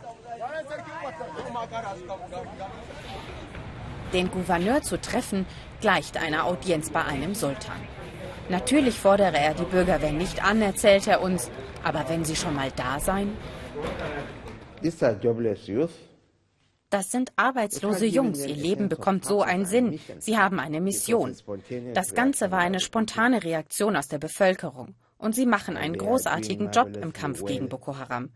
Den 4.12 4.30
Gouverneur 4.30 4.82
zu 4.82 5.00
treffen, 5.00 5.46
gleicht 5.80 6.16
einer 6.16 6.44
Audienz 6.44 6.90
bei 6.90 7.04
einem 7.04 7.34
Sultan. 7.34 7.80
Natürlich 8.48 8.98
fordere 8.98 9.36
er 9.36 9.54
die 9.54 9.64
Bürgerwehr 9.64 10.12
nicht 10.12 10.44
an, 10.44 10.62
erzählt 10.62 11.06
er 11.06 11.22
uns, 11.22 11.50
aber 11.82 12.04
wenn 12.08 12.24
sie 12.24 12.36
schon 12.36 12.54
mal 12.54 12.70
da 12.76 13.00
seien. 13.00 13.36
Das 16.96 17.10
sind 17.10 17.30
arbeitslose 17.36 18.06
Jungs. 18.06 18.46
Ihr 18.46 18.56
Leben 18.56 18.88
bekommt 18.88 19.26
so 19.26 19.42
einen 19.42 19.66
Sinn. 19.66 20.00
Sie 20.18 20.38
haben 20.38 20.58
eine 20.58 20.80
Mission. 20.80 21.36
Das 21.92 22.14
Ganze 22.14 22.50
war 22.50 22.60
eine 22.60 22.80
spontane 22.80 23.44
Reaktion 23.44 23.96
aus 23.96 24.08
der 24.08 24.16
Bevölkerung. 24.16 24.94
Und 25.18 25.34
sie 25.34 25.44
machen 25.44 25.76
einen 25.76 25.98
großartigen 25.98 26.70
Job 26.70 26.96
im 26.96 27.12
Kampf 27.12 27.44
gegen 27.44 27.68
Boko 27.68 27.98
Haram. 27.98 28.30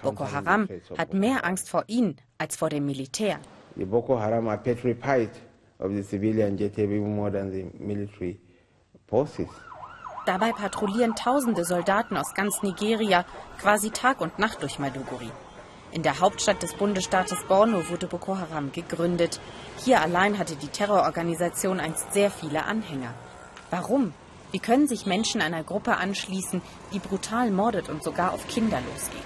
Boko 0.00 0.30
Haram 0.30 0.68
hat 0.96 1.12
mehr 1.12 1.44
Angst 1.44 1.70
vor 1.70 1.82
ihnen 1.88 2.14
als 2.38 2.54
vor 2.54 2.68
dem 2.68 2.86
Militär. 2.86 3.40
The 3.74 3.84
Boko 3.84 4.20
Haram 4.20 4.46
are 4.46 4.58
petrified 4.58 5.30
of 5.80 5.90
the 5.90 6.04
civilian 6.04 6.56
jet 6.56 6.78
even 6.78 7.16
more 7.16 7.32
than 7.32 7.50
the 7.50 7.64
military 7.80 8.38
forces. 9.08 9.48
Dabei 10.24 10.52
patrouillieren 10.52 11.16
tausende 11.16 11.64
Soldaten 11.64 12.16
aus 12.16 12.32
ganz 12.34 12.62
Nigeria 12.62 13.24
quasi 13.60 13.90
Tag 13.90 14.20
und 14.20 14.38
Nacht 14.38 14.62
durch 14.62 14.78
Maiduguri. 14.78 15.32
In 15.90 16.02
der 16.02 16.20
Hauptstadt 16.20 16.62
des 16.62 16.74
Bundesstaates 16.74 17.44
Borno 17.44 17.88
wurde 17.88 18.06
Boko 18.06 18.36
Haram 18.36 18.72
gegründet. 18.72 19.40
Hier 19.84 20.00
allein 20.00 20.38
hatte 20.38 20.54
die 20.56 20.68
Terrororganisation 20.68 21.80
einst 21.80 22.12
sehr 22.12 22.30
viele 22.30 22.64
Anhänger. 22.64 23.14
Warum? 23.70 24.12
Wie 24.52 24.58
können 24.58 24.86
sich 24.86 25.06
Menschen 25.06 25.40
einer 25.40 25.62
Gruppe 25.62 25.96
anschließen, 25.96 26.60
die 26.92 26.98
brutal 26.98 27.50
mordet 27.50 27.88
und 27.88 28.02
sogar 28.02 28.32
auf 28.32 28.46
Kinder 28.48 28.80
losgeht? 28.92 29.22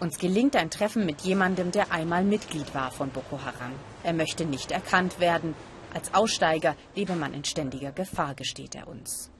Uns 0.00 0.18
gelingt 0.18 0.54
ein 0.56 0.70
Treffen 0.70 1.06
mit 1.06 1.22
jemandem, 1.22 1.72
der 1.72 1.90
einmal 1.90 2.24
Mitglied 2.24 2.74
war 2.74 2.90
von 2.90 3.10
Boko 3.10 3.40
Haram. 3.42 3.72
Er 4.02 4.12
möchte 4.12 4.44
nicht 4.44 4.70
erkannt 4.70 5.18
werden. 5.18 5.54
Als 5.94 6.12
Aussteiger 6.12 6.74
lebe 6.94 7.14
man 7.14 7.32
in 7.32 7.44
ständiger 7.44 7.92
Gefahr, 7.92 8.34
gesteht 8.34 8.74
er 8.74 8.88
uns. 8.88 9.30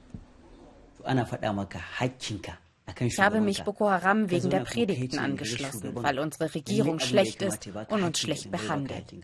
Ich 3.01 3.19
habe 3.19 3.41
mich 3.41 3.65
Boko 3.65 3.91
Haram 3.91 4.31
wegen 4.31 4.51
der 4.51 4.61
Predigten 4.61 5.19
angeschlossen, 5.19 5.95
weil 5.95 6.19
unsere 6.19 6.55
Regierung 6.55 7.01
schlecht 7.01 7.43
ist 7.43 7.69
und 7.89 8.03
uns 8.03 8.19
schlecht 8.19 8.51
behandelt. 8.51 9.15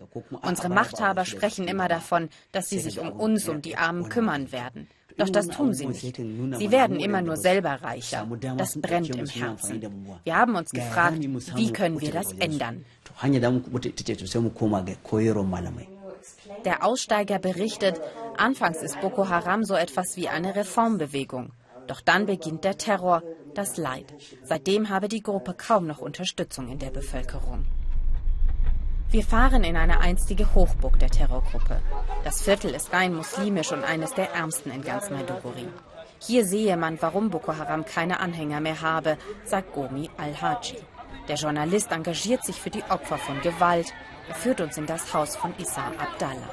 Unsere 0.42 0.70
Machthaber 0.70 1.24
sprechen 1.24 1.68
immer 1.68 1.88
davon, 1.88 2.30
dass 2.52 2.68
sie 2.68 2.78
sich 2.78 2.98
um 2.98 3.12
uns, 3.12 3.48
um 3.48 3.60
die 3.62 3.76
Armen 3.76 4.08
kümmern 4.08 4.50
werden. 4.50 4.88
Doch 5.16 5.28
das 5.28 5.48
tun 5.48 5.74
sie 5.74 5.86
nicht. 5.86 6.16
Sie 6.16 6.70
werden 6.70 6.98
immer 6.98 7.20
nur 7.20 7.36
selber 7.36 7.82
reicher. 7.82 8.26
Das 8.56 8.80
brennt 8.80 9.14
im 9.14 9.26
Herzen. 9.26 9.82
Wir 10.24 10.36
haben 10.36 10.54
uns 10.56 10.70
gefragt, 10.70 11.18
wie 11.56 11.72
können 11.72 12.00
wir 12.00 12.12
das 12.12 12.32
ändern? 12.32 12.84
Der 16.64 16.84
Aussteiger 16.84 17.38
berichtet, 17.38 18.00
anfangs 18.36 18.82
ist 18.82 19.00
Boko 19.00 19.28
Haram 19.28 19.64
so 19.64 19.74
etwas 19.74 20.16
wie 20.16 20.28
eine 20.28 20.56
Reformbewegung. 20.56 21.52
Doch 21.86 22.00
dann 22.00 22.26
beginnt 22.26 22.64
der 22.64 22.78
Terror, 22.78 23.22
das 23.54 23.76
Leid. 23.76 24.14
Seitdem 24.42 24.88
habe 24.88 25.08
die 25.08 25.22
Gruppe 25.22 25.54
kaum 25.54 25.86
noch 25.86 25.98
Unterstützung 25.98 26.68
in 26.68 26.78
der 26.78 26.90
Bevölkerung. 26.90 27.64
Wir 29.10 29.24
fahren 29.24 29.64
in 29.64 29.76
eine 29.76 30.00
einstige 30.00 30.54
Hochburg 30.54 31.00
der 31.00 31.10
Terrorgruppe. 31.10 31.82
Das 32.22 32.42
Viertel 32.42 32.74
ist 32.74 32.92
rein 32.92 33.12
muslimisch 33.12 33.72
und 33.72 33.82
eines 33.82 34.14
der 34.14 34.32
ärmsten 34.32 34.70
in 34.70 34.82
ganz 34.82 35.10
Maiduguri. 35.10 35.66
Hier 36.20 36.44
sehe 36.44 36.76
man, 36.76 37.00
warum 37.02 37.30
Boko 37.30 37.56
Haram 37.56 37.84
keine 37.84 38.20
Anhänger 38.20 38.60
mehr 38.60 38.82
habe, 38.82 39.18
sagt 39.44 39.72
Gomi 39.72 40.10
Al-Haji. 40.16 40.76
Der 41.26 41.36
Journalist 41.36 41.90
engagiert 41.90 42.44
sich 42.44 42.60
für 42.60 42.70
die 42.70 42.84
Opfer 42.88 43.18
von 43.18 43.40
Gewalt. 43.40 43.92
Er 44.28 44.34
führt 44.34 44.60
uns 44.60 44.76
in 44.76 44.86
das 44.86 45.12
Haus 45.12 45.34
von 45.34 45.54
Issa 45.58 45.88
Abdallah. 45.98 46.50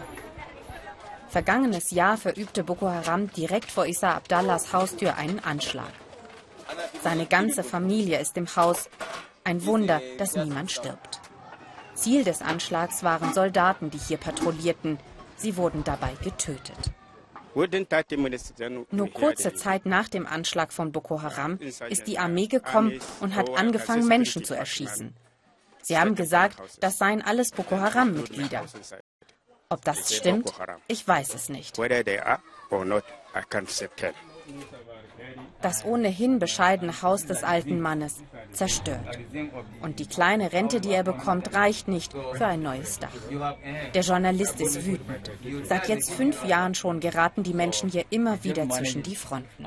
Vergangenes 1.29 1.91
Jahr 1.91 2.17
verübte 2.17 2.63
Boko 2.63 2.89
Haram 2.89 3.31
direkt 3.33 3.69
vor 3.69 3.85
Issa 3.85 4.15
Abdallahs 4.15 4.73
Haustür 4.73 5.15
einen 5.15 5.39
Anschlag. 5.39 5.91
Seine 7.07 7.25
ganze 7.25 7.63
Familie 7.63 8.19
ist 8.19 8.35
im 8.35 8.53
Haus. 8.57 8.89
Ein 9.45 9.65
Wunder, 9.65 10.01
dass 10.17 10.35
niemand 10.35 10.73
stirbt. 10.73 11.21
Ziel 11.93 12.25
des 12.25 12.41
Anschlags 12.41 13.01
waren 13.01 13.33
Soldaten, 13.33 13.89
die 13.89 13.97
hier 13.97 14.17
patrouillierten. 14.17 14.99
Sie 15.37 15.55
wurden 15.55 15.85
dabei 15.85 16.11
getötet. 16.21 16.91
Nur 18.91 19.09
kurze 19.13 19.53
Zeit 19.53 19.85
nach 19.85 20.09
dem 20.09 20.27
Anschlag 20.27 20.73
von 20.73 20.91
Boko 20.91 21.21
Haram 21.21 21.57
ist 21.87 22.07
die 22.07 22.19
Armee 22.19 22.47
gekommen 22.47 22.99
und 23.21 23.35
hat 23.35 23.57
angefangen, 23.57 24.05
Menschen 24.05 24.43
zu 24.43 24.53
erschießen. 24.53 25.15
Sie 25.83 25.97
haben 25.97 26.13
gesagt, 26.13 26.61
das 26.81 26.97
seien 26.97 27.21
alles 27.21 27.51
Boko 27.51 27.77
Haram-Mitglieder. 27.77 28.65
Ob 29.69 29.85
das 29.85 30.13
stimmt, 30.13 30.53
ich 30.89 31.07
weiß 31.07 31.35
es 31.35 31.47
nicht. 31.47 31.79
Das 35.61 35.83
ohnehin 35.85 36.39
bescheidene 36.39 37.01
Haus 37.01 37.25
des 37.25 37.43
alten 37.43 37.81
Mannes 37.81 38.17
zerstört. 38.51 39.17
Und 39.81 39.99
die 39.99 40.05
kleine 40.05 40.53
Rente, 40.53 40.79
die 40.81 40.91
er 40.91 41.03
bekommt, 41.03 41.53
reicht 41.53 41.87
nicht 41.87 42.13
für 42.33 42.45
ein 42.45 42.61
neues 42.61 42.99
Dach. 42.99 43.09
Der 43.93 44.01
Journalist 44.01 44.61
ist 44.61 44.85
wütend. 44.85 45.31
Seit 45.63 45.89
jetzt 45.89 46.11
fünf 46.11 46.45
Jahren 46.45 46.75
schon 46.75 46.99
geraten 46.99 47.43
die 47.43 47.53
Menschen 47.53 47.89
hier 47.89 48.05
immer 48.09 48.43
wieder 48.43 48.69
zwischen 48.69 49.03
die 49.03 49.15
Fronten. 49.15 49.65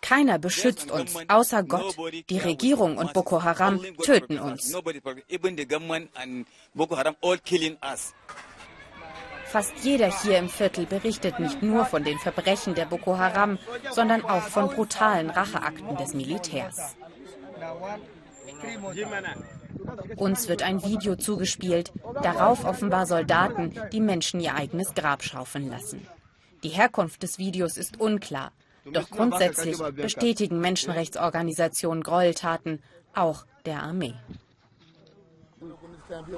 Keiner 0.00 0.38
beschützt 0.38 0.90
uns, 0.90 1.14
außer 1.28 1.62
Gott. 1.62 1.96
Die 2.28 2.38
Regierung 2.38 2.98
und 2.98 3.12
Boko 3.14 3.42
Haram 3.42 3.80
töten 4.02 4.38
uns. 4.38 4.74
Fast 9.54 9.84
jeder 9.84 10.10
hier 10.20 10.38
im 10.38 10.48
Viertel 10.48 10.84
berichtet 10.84 11.38
nicht 11.38 11.62
nur 11.62 11.84
von 11.84 12.02
den 12.02 12.18
Verbrechen 12.18 12.74
der 12.74 12.86
Boko 12.86 13.18
Haram, 13.18 13.56
sondern 13.92 14.24
auch 14.24 14.42
von 14.42 14.68
brutalen 14.68 15.30
Racheakten 15.30 15.96
des 15.96 16.12
Militärs. 16.12 16.96
Uns 20.16 20.48
wird 20.48 20.64
ein 20.64 20.82
Video 20.82 21.14
zugespielt, 21.14 21.92
darauf 22.20 22.64
offenbar 22.64 23.06
Soldaten, 23.06 23.72
die 23.92 24.00
Menschen 24.00 24.40
ihr 24.40 24.56
eigenes 24.56 24.92
Grab 24.92 25.22
schaufeln 25.22 25.70
lassen. 25.70 26.04
Die 26.64 26.70
Herkunft 26.70 27.22
des 27.22 27.38
Videos 27.38 27.76
ist 27.76 28.00
unklar, 28.00 28.50
doch 28.92 29.08
grundsätzlich 29.08 29.78
bestätigen 29.94 30.58
Menschenrechtsorganisationen 30.58 32.02
Gräueltaten, 32.02 32.82
auch 33.14 33.46
der 33.66 33.84
Armee. 33.84 34.14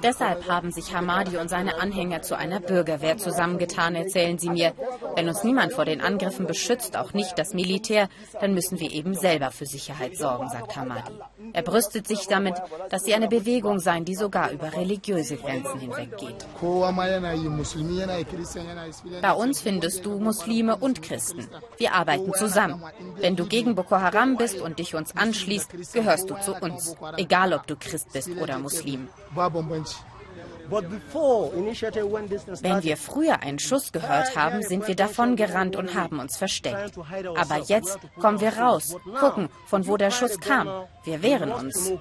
Deshalb 0.03 0.49
haben 0.49 0.71
sich 0.73 0.95
Hamadi 0.95 1.37
und 1.37 1.49
seine 1.49 1.81
Anhänger 1.81 2.23
zu 2.23 2.37
einer 2.37 2.61
Bürgerwehr 2.61 3.17
zusammengetan, 3.19 3.95
erzählen 3.95 4.39
sie 4.39 4.51
mir. 4.51 4.73
Wenn 5.15 5.29
uns 5.29 5.45
niemand 5.45 5.73
vor 5.73 5.85
den 5.85 6.01
Angriffen 6.01 6.47
beschützt, 6.47 6.97
auch 6.97 7.13
nicht 7.13 7.39
das 7.39 7.55
Militär, 7.55 8.09
dann 8.41 8.55
müssen 8.55 8.81
wir 8.81 8.91
eben 8.93 9.15
selber 9.15 9.51
für 9.51 9.67
Sicherheit 9.67 10.17
sorgen, 10.17 10.49
sagt 10.49 10.77
Hamadi. 10.77 11.13
Er 11.53 11.63
brüstet 11.63 12.07
sich 12.07 12.27
damit, 12.27 12.55
dass 12.91 13.05
sie 13.05 13.15
eine 13.15 13.29
Bewegung 13.29 13.79
seien, 13.79 14.05
die 14.05 14.15
sogar 14.15 14.51
über 14.51 14.73
religiöse 14.75 15.37
Grenzen 15.37 15.81
hinweggeht. 15.81 16.47
Bei 19.23 19.33
uns 19.33 19.61
findest 19.61 20.05
du 20.05 20.19
Muslime 20.19 20.77
und 20.77 21.03
Christen. 21.03 21.47
Wir 21.79 21.95
arbeiten 21.95 22.33
zusammen. 22.35 22.83
Wenn 23.17 23.37
du 23.37 23.47
gegen 23.47 23.75
Boko 23.75 23.97
Haram 23.97 24.37
bist 24.37 24.61
und 24.61 24.79
dich 24.79 24.95
uns 24.95 25.17
anschließt, 25.17 25.93
gehörst 25.93 26.31
du 26.31 26.35
zu 26.37 26.55
uns. 26.55 26.97
Egal, 27.17 27.53
ob 27.53 27.67
du 27.67 27.77
Christ 27.77 28.13
bist 28.13 28.31
oder 28.41 28.59
Muslim. 28.59 29.09
Wenn 30.69 30.83
wir 32.83 32.97
früher 32.97 33.41
einen 33.41 33.59
Schuss 33.59 33.93
gehört 33.93 34.37
haben, 34.37 34.63
sind 34.63 34.89
wir 34.89 34.97
davon 34.97 35.37
gerannt 35.37 35.77
und 35.77 35.95
haben 35.95 36.19
uns 36.19 36.37
versteckt. 36.37 36.99
Aber 37.37 37.59
jetzt 37.67 37.99
kommen 38.21 38.41
wir 38.41 38.59
raus, 38.59 38.97
gucken, 39.21 39.49
von 39.67 39.87
wo 39.87 39.97
der 39.97 40.11
Schuss 40.11 40.41
kam. 40.41 40.87
Wir 41.05 41.23
wehren 41.23 41.53
uns. 41.53 41.93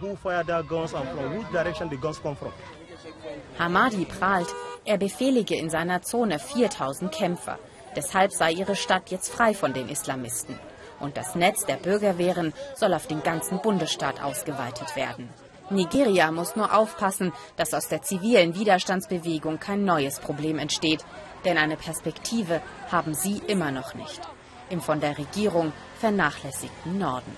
Hamadi 3.60 4.06
prahlt, 4.06 4.48
er 4.84 4.98
befehlige 4.98 5.56
in 5.56 5.70
seiner 5.70 6.02
Zone 6.02 6.40
4000 6.40 7.12
Kämpfer. 7.12 7.60
Deshalb 7.96 8.34
sei 8.34 8.52
ihre 8.52 8.76
Stadt 8.76 9.10
jetzt 9.10 9.30
frei 9.30 9.54
von 9.54 9.74
den 9.74 9.90
Islamisten. 9.90 10.60
Und 11.00 11.18
das 11.18 11.36
Netz 11.36 11.66
der 11.66 11.76
Bürgerwehren 11.76 12.54
soll 12.76 12.94
auf 12.94 13.08
den 13.08 13.22
ganzen 13.22 13.62
Bundesstaat 13.62 14.24
ausgeweitet 14.24 14.96
werden. 14.96 15.30
Nigeria 15.70 16.32
muss 16.32 16.56
nur 16.56 16.74
aufpassen, 16.76 17.34
dass 17.58 17.74
aus 17.74 17.88
der 17.88 18.02
zivilen 18.04 18.56
Widerstandsbewegung 18.56 19.60
kein 19.60 19.84
neues 19.84 20.20
Problem 20.20 20.60
entsteht. 20.60 21.04
Denn 21.44 21.58
eine 21.58 21.76
Perspektive 21.76 22.62
haben 22.92 23.14
sie 23.14 23.42
immer 23.48 23.72
noch 23.72 23.96
nicht. 23.96 24.22
Im 24.70 24.82
von 24.82 25.00
der 25.00 25.18
Regierung 25.18 25.74
vernachlässigten 26.00 26.98
Norden. 26.98 27.32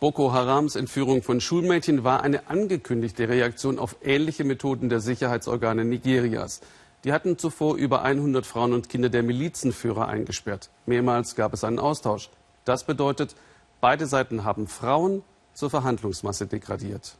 Boko 0.00 0.32
Harams 0.32 0.76
Entführung 0.76 1.22
von 1.22 1.40
Schulmädchen 1.40 2.04
war 2.04 2.22
eine 2.22 2.48
angekündigte 2.48 3.28
Reaktion 3.28 3.78
auf 3.78 3.96
ähnliche 4.02 4.44
Methoden 4.44 4.88
der 4.88 5.00
Sicherheitsorgane 5.00 5.84
Nigerias. 5.84 6.60
Die 7.04 7.12
hatten 7.12 7.38
zuvor 7.38 7.76
über 7.76 8.02
100 8.02 8.44
Frauen 8.44 8.72
und 8.72 8.88
Kinder 8.88 9.08
der 9.08 9.22
Milizenführer 9.22 10.08
eingesperrt. 10.08 10.70
Mehrmals 10.86 11.36
gab 11.36 11.52
es 11.54 11.64
einen 11.64 11.78
Austausch. 11.78 12.28
Das 12.64 12.84
bedeutet, 12.84 13.34
beide 13.80 14.06
Seiten 14.06 14.44
haben 14.44 14.66
Frauen 14.66 15.22
zur 15.54 15.70
Verhandlungsmasse 15.70 16.46
degradiert. 16.46 17.16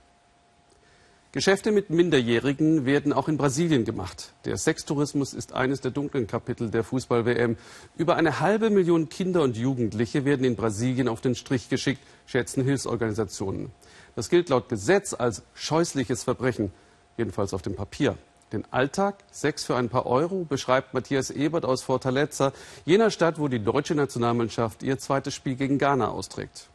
Geschäfte 1.35 1.73
mit 1.73 1.91
Minderjährigen 1.91 2.87
werden 2.87 3.13
auch 3.13 3.27
in 3.27 3.37
Brasilien 3.37 3.85
gemacht. 3.85 4.33
Der 4.45 4.57
Sextourismus 4.57 5.35
ist 5.35 5.53
eines 5.53 5.81
der 5.81 5.91
dunklen 5.91 6.29
Kapitel 6.29 6.71
der 6.71 6.85
Fußball-WM. 6.85 7.57
Über 7.97 8.15
eine 8.15 8.39
halbe 8.39 8.71
Million 8.71 9.09
Kinder 9.09 9.43
und 9.43 9.57
Jugendliche 9.57 10.25
werden 10.25 10.45
in 10.45 10.55
Brasilien 10.55 11.09
auf 11.09 11.21
den 11.21 11.35
Strich 11.35 11.69
geschickt, 11.69 12.01
schätzen 12.27 12.63
Hilfsorganisationen. 12.63 13.73
Das 14.15 14.29
gilt 14.29 14.49
laut 14.49 14.69
Gesetz 14.69 15.13
als 15.13 15.43
scheußliches 15.55 16.23
Verbrechen, 16.23 16.71
jedenfalls 17.17 17.53
auf 17.53 17.63
dem 17.63 17.75
Papier. 17.75 18.17
Den 18.53 18.65
Alltag, 18.73 19.17
Sex 19.33 19.65
für 19.65 19.75
ein 19.75 19.89
paar 19.89 20.07
Euro, 20.07 20.47
beschreibt 20.49 20.95
Matthias 20.95 21.31
Ebert 21.31 21.65
aus 21.65 21.83
Fortaleza, 21.83 22.53
jener 22.85 23.11
Stadt, 23.11 23.41
wo 23.41 23.49
die 23.49 23.59
deutsche 23.59 23.97
Nationalmannschaft 23.97 24.85
ihr 24.85 25.01
zweites 25.01 25.35
Spiel 25.35 25.57
gegen 25.57 25.79
Ghana 25.79 26.11
austrägt. 26.11 26.69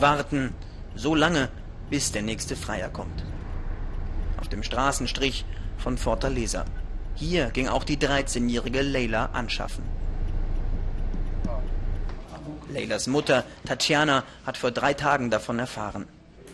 Warten, 0.00 0.54
so 0.94 1.14
lange, 1.14 1.48
bis 1.90 2.12
der 2.12 2.22
nächste 2.22 2.56
Freier 2.56 2.88
kommt. 2.88 3.24
Auf 4.40 4.48
dem 4.48 4.62
Straßenstrich 4.62 5.44
von 5.78 5.98
Fortaleza. 5.98 6.64
Hier 7.14 7.50
ging 7.50 7.68
auch 7.68 7.84
die 7.84 7.96
13-jährige 7.96 8.82
Leila 8.82 9.26
anschaffen. 9.32 9.84
Leilas 12.70 13.06
Mutter, 13.06 13.44
Tatjana, 13.64 14.24
hat 14.44 14.56
vor 14.56 14.72
drei 14.72 14.94
Tagen 14.94 15.30
davon 15.30 15.58
erfahren. 15.60 16.06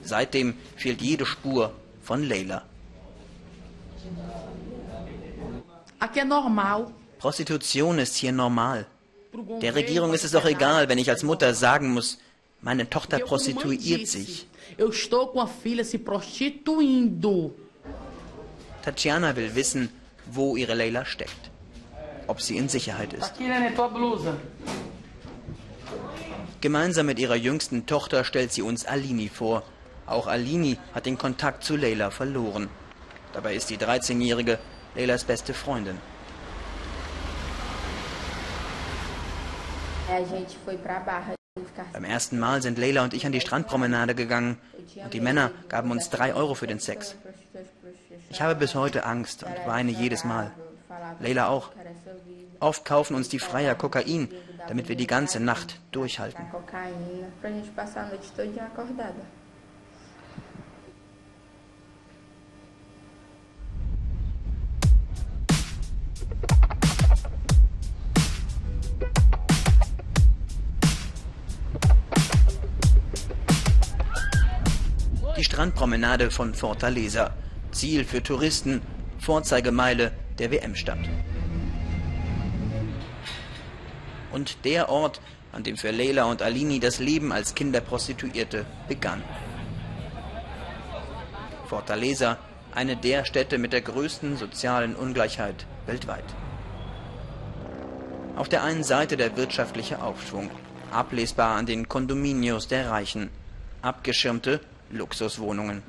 Seitdem 0.03 0.55
fehlt 0.77 1.01
jede 1.01 1.25
Spur 1.25 1.73
von 2.03 2.23
Leila. 2.23 2.63
Prostitution 7.19 7.99
ist 7.99 8.17
hier 8.17 8.33
normal. 8.33 8.87
Der 9.63 9.75
Regierung 9.75 10.13
ist 10.13 10.25
es 10.25 10.33
doch 10.33 10.45
egal, 10.45 10.89
wenn 10.89 10.99
ich 10.99 11.09
als 11.09 11.23
Mutter 11.23 11.55
sagen 11.55 11.93
muss, 11.93 12.19
meine 12.63 12.89
Tochter 12.89 13.19
prostituiert 13.19 14.07
sich. 14.07 14.47
Tatjana 18.83 19.37
will 19.37 19.55
wissen, 19.55 19.91
wo 20.27 20.57
ihre 20.57 20.75
Leila 20.75 21.05
steckt. 21.05 21.51
Ob 22.27 22.41
sie 22.41 22.57
in 22.57 22.69
Sicherheit 22.69 23.13
ist. 23.13 23.33
Gemeinsam 26.61 27.07
mit 27.07 27.19
ihrer 27.19 27.37
jüngsten 27.37 27.87
Tochter 27.87 28.25
stellt 28.25 28.53
sie 28.53 28.63
uns 28.63 28.85
Alini 28.85 29.29
vor, 29.29 29.63
auch 30.07 30.27
Alini 30.27 30.77
hat 30.95 31.07
den 31.07 31.17
Kontakt 31.17 31.65
zu 31.65 31.77
Leila 31.77 32.11
verloren. 32.11 32.69
Dabei 33.33 33.55
ist 33.55 33.71
die 33.71 33.79
13-Jährige 33.79 34.59
Leilas 34.95 35.25
beste 35.25 35.55
Freundin. 35.55 35.99
Beim 41.93 42.05
ersten 42.05 42.39
Mal 42.39 42.63
sind 42.63 42.79
Leila 42.79 43.03
und 43.03 43.13
ich 43.13 43.27
an 43.27 43.33
die 43.33 43.41
Strandpromenade 43.41 44.15
gegangen 44.15 44.59
und 45.03 45.13
die 45.13 45.21
Männer 45.21 45.51
gaben 45.69 45.91
uns 45.91 46.09
drei 46.09 46.35
Euro 46.35 46.55
für 46.55 46.67
den 46.67 46.79
Sex. 46.79 47.17
Ich 48.31 48.41
habe 48.41 48.55
bis 48.55 48.75
heute 48.75 49.05
Angst 49.05 49.43
und 49.43 49.67
weine 49.67 49.91
jedes 49.91 50.25
Mal. 50.25 50.53
Leila 51.19 51.49
auch. 51.49 51.71
Oft 52.61 52.85
kaufen 52.85 53.17
uns 53.17 53.29
die 53.29 53.39
Freier 53.39 53.75
Kokain, 53.75 54.29
damit 54.69 54.89
wir 54.89 54.97
die 54.97 55.07
ganze 55.07 55.41
Nacht 55.41 55.81
durchhalten. 55.91 56.45
Strandpromenade 76.01 76.31
von 76.31 76.55
Fortaleza. 76.55 77.31
Ziel 77.73 78.05
für 78.05 78.23
Touristen, 78.23 78.81
Vorzeigemeile 79.19 80.13
der 80.39 80.51
WM-Stadt. 80.51 80.99
Und 84.33 84.65
der 84.65 84.89
Ort, 84.89 85.21
an 85.53 85.63
dem 85.63 85.77
für 85.77 85.91
Leila 85.91 86.25
und 86.25 86.41
Alini 86.41 86.81
das 86.81 87.01
Leben 87.01 87.33
als 87.33 87.55
Kinderprostituierte 87.55 88.65
begann. 88.89 89.23
Fortaleza, 91.69 92.39
eine 92.75 92.97
der 92.97 93.27
Städte 93.27 93.59
mit 93.59 93.75
der 93.75 93.83
größten 93.83 94.39
sozialen 94.39 94.97
Ungleichheit 94.97 95.67
weltweit. 95.87 96.25
Auf 98.37 98.49
der 98.49 98.63
einen 98.65 98.85
Seite 98.85 99.19
der 99.19 99.37
wirtschaftliche 99.37 100.03
Aufschwung, 100.03 100.51
ablesbar 100.91 101.57
an 101.57 101.67
den 101.67 101.89
Kondominios 101.89 102.69
der 102.69 102.91
Reichen, 102.91 103.29
abgeschirmte 103.83 104.61
Luxuswohnungen. 104.91 105.83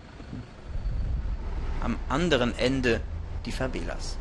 Am 1.84 1.98
anderen 2.10 2.58
Ende 2.58 3.02
die 3.46 3.52
Favelas. 3.52 4.18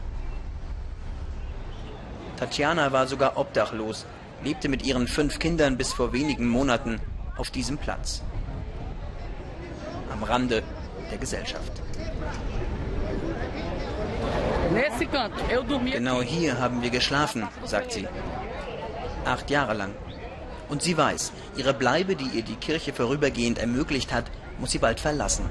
Tatjana 2.39 2.91
war 2.91 3.07
sogar 3.07 3.37
obdachlos, 3.37 4.07
lebte 4.43 4.69
mit 4.69 4.83
ihren 4.85 5.07
fünf 5.07 5.39
Kindern 5.39 5.77
bis 5.77 5.93
vor 5.93 6.13
wenigen 6.13 6.49
Monaten 6.49 7.01
auf 7.37 7.51
diesem 7.51 7.77
Platz. 7.77 8.23
Am 10.11 10.23
Rande 10.23 10.63
der 11.11 11.19
Gesellschaft. 11.19 11.83
Genau 15.93 16.23
hier 16.23 16.59
haben 16.59 16.81
wir 16.81 16.91
geschlafen, 16.91 17.47
sagt 17.65 17.93
sie. 17.93 18.09
Acht 19.25 19.51
Jahre 19.51 19.75
lang. 19.75 19.95
Und 20.69 20.83
sie 20.83 20.97
weiß, 20.97 21.33
ihre 21.57 21.75
Bleibe, 21.75 22.15
die 22.15 22.29
ihr 22.29 22.43
die 22.43 22.55
Kirche 22.55 22.93
vorübergehend 22.93 23.59
ermöglicht 23.59 24.13
hat, 24.13 24.31
muss 24.61 24.71
sie 24.71 24.79
bald 24.79 25.01
verlassen. 25.01 25.49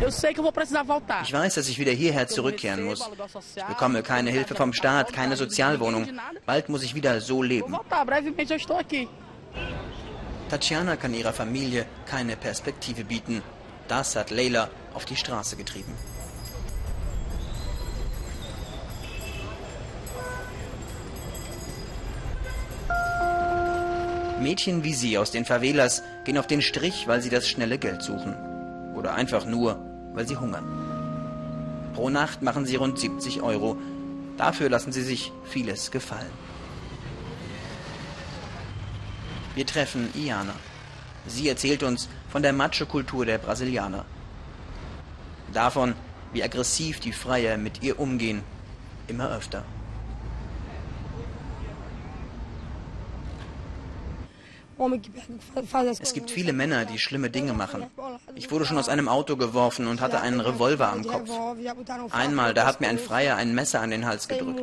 Ich 0.00 1.32
weiß, 1.32 1.54
dass 1.54 1.68
ich 1.68 1.78
wieder 1.78 1.92
hierher 1.92 2.28
zurückkehren 2.28 2.84
muss. 2.84 3.08
Ich 3.56 3.64
bekomme 3.64 4.02
keine 4.02 4.30
Hilfe 4.30 4.54
vom 4.54 4.72
Staat, 4.72 5.12
keine 5.12 5.36
Sozialwohnung. 5.36 6.08
Bald 6.44 6.68
muss 6.68 6.82
ich 6.82 6.94
wieder 6.94 7.20
so 7.20 7.42
leben. 7.42 7.76
Tatjana 10.50 10.96
kann 10.96 11.14
ihrer 11.14 11.32
Familie 11.32 11.86
keine 12.06 12.36
Perspektive 12.36 13.04
bieten. 13.04 13.42
Das 13.88 14.14
hat 14.16 14.30
Leila 14.30 14.68
auf 14.94 15.04
die 15.04 15.16
Straße 15.16 15.56
getrieben. 15.56 15.94
Mädchen 24.40 24.84
wie 24.84 24.92
sie 24.92 25.16
aus 25.16 25.30
den 25.30 25.44
Favelas 25.44 26.02
gehen 26.24 26.38
auf 26.38 26.46
den 26.46 26.62
Strich, 26.62 27.06
weil 27.06 27.20
sie 27.20 27.30
das 27.30 27.48
schnelle 27.48 27.78
Geld 27.78 28.02
suchen. 28.02 28.34
oder 28.94 29.14
einfach 29.14 29.44
nur, 29.44 29.78
weil 30.14 30.26
sie 30.26 30.36
hungern. 30.36 30.64
Pro 31.94 32.10
Nacht 32.10 32.42
machen 32.42 32.64
sie 32.64 32.76
rund 32.76 32.98
70 32.98 33.42
Euro. 33.42 33.76
Dafür 34.36 34.68
lassen 34.68 34.92
sie 34.92 35.02
sich 35.02 35.32
vieles 35.44 35.90
gefallen. 35.90 36.30
Wir 39.54 39.66
treffen 39.66 40.08
Iana. 40.14 40.54
Sie 41.26 41.48
erzählt 41.48 41.82
uns 41.82 42.08
von 42.28 42.42
der 42.42 42.52
Macho-Kultur 42.52 43.26
der 43.26 43.38
Brasilianer. 43.38 44.04
Davon, 45.52 45.94
wie 46.32 46.42
aggressiv 46.42 47.00
die 47.00 47.12
Freier 47.12 47.56
mit 47.56 47.82
ihr 47.82 47.98
umgehen, 48.00 48.42
immer 49.06 49.30
öfter. 49.30 49.64
Es 56.00 56.12
gibt 56.12 56.30
viele 56.30 56.52
Männer, 56.52 56.84
die 56.84 56.98
schlimme 56.98 57.30
Dinge 57.30 57.52
machen. 57.52 57.86
Ich 58.34 58.50
wurde 58.50 58.66
schon 58.66 58.78
aus 58.78 58.88
einem 58.88 59.08
Auto 59.08 59.36
geworfen 59.36 59.86
und 59.86 60.00
hatte 60.00 60.20
einen 60.20 60.40
Revolver 60.40 60.90
am 60.92 61.04
Kopf. 61.06 61.30
Einmal, 62.10 62.54
da 62.54 62.66
hat 62.66 62.80
mir 62.80 62.88
ein 62.88 62.98
Freier 62.98 63.36
ein 63.36 63.54
Messer 63.54 63.80
an 63.80 63.90
den 63.90 64.06
Hals 64.06 64.28
gedrückt. 64.28 64.60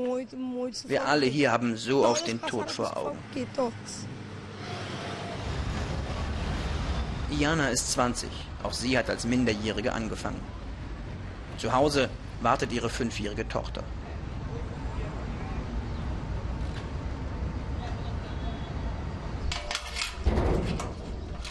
Wir 0.87 1.05
alle 1.05 1.25
hier 1.25 1.51
haben 1.51 1.77
so 1.77 2.05
auf 2.05 2.23
den 2.23 2.41
Tod 2.41 2.71
vor 2.71 2.97
Augen. 2.97 3.17
Iana 7.31 7.69
ist 7.69 7.91
20. 7.93 8.29
Auch 8.63 8.73
sie 8.73 8.97
hat 8.97 9.09
als 9.09 9.25
Minderjährige 9.25 9.93
angefangen. 9.93 10.41
Zu 11.57 11.73
Hause 11.73 12.09
wartet 12.41 12.71
ihre 12.73 12.89
fünfjährige 12.89 13.47
Tochter. 13.47 13.83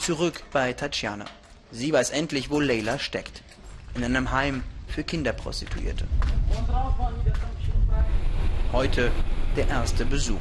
Zurück 0.01 0.43
bei 0.51 0.73
Tatjana. 0.73 1.27
Sie 1.73 1.93
weiß 1.93 2.09
endlich, 2.09 2.49
wo 2.49 2.59
Leila 2.59 2.99
steckt. 2.99 3.43
In 3.95 4.03
einem 4.03 4.31
Heim 4.31 4.65
für 4.89 5.05
Kinderprostituierte. 5.05 6.07
Heute 8.73 9.13
der 9.57 9.69
erste 9.69 10.07
Besuch. 10.07 10.41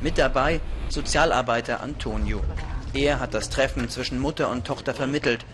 Mit 0.00 0.18
dabei 0.18 0.60
Sozialarbeiter 0.88 1.80
Antonio. 1.80 2.42
Er 2.92 3.20
hat 3.20 3.32
das 3.32 3.50
Treffen 3.50 3.88
zwischen 3.88 4.18
Mutter 4.18 4.50
und 4.50 4.66
Tochter 4.66 4.94
vermittelt 4.94 5.46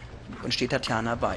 und 0.43 0.55
steht 0.55 0.71
Tatjana 0.71 1.17
bei. 1.17 1.37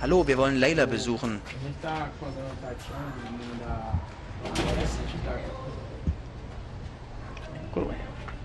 Hallo, 0.00 0.26
wir 0.26 0.38
wollen 0.38 0.56
Leila 0.56 0.86
besuchen. 0.86 1.42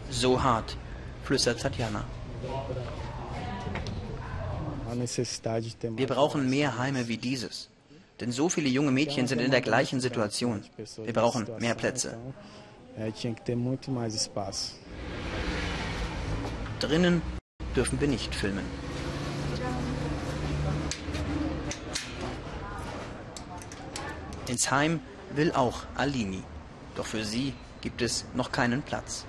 So 0.10 0.41
hart, 0.41 0.77
flüstert 1.23 1.62
Tatjana. 1.62 2.03
Wir 5.95 6.08
brauchen 6.08 6.49
mehr 6.49 6.77
Heime 6.77 7.08
wie 7.08 7.17
dieses. 7.17 7.69
Denn 8.19 8.32
so 8.32 8.47
viele 8.47 8.69
junge 8.69 8.91
Mädchen 8.91 9.27
sind 9.27 9.41
in 9.41 9.51
der 9.51 9.62
gleichen 9.62 9.99
Situation. 9.99 10.63
Wir 11.03 11.13
brauchen 11.13 11.47
mehr 11.60 11.75
Plätze. 11.75 12.17
Drinnen 16.79 17.21
dürfen 17.75 17.99
wir 17.99 18.08
nicht 18.08 18.36
filmen. 18.36 18.65
Ins 24.47 24.69
Heim 24.69 24.99
will 25.36 25.52
auch 25.52 25.84
Alini. 25.96 26.43
Doch 26.96 27.06
für 27.06 27.24
sie 27.24 27.54
gibt 27.82 28.02
es 28.02 28.26
noch 28.34 28.52
keinen 28.52 28.82
Platz. 28.82 29.26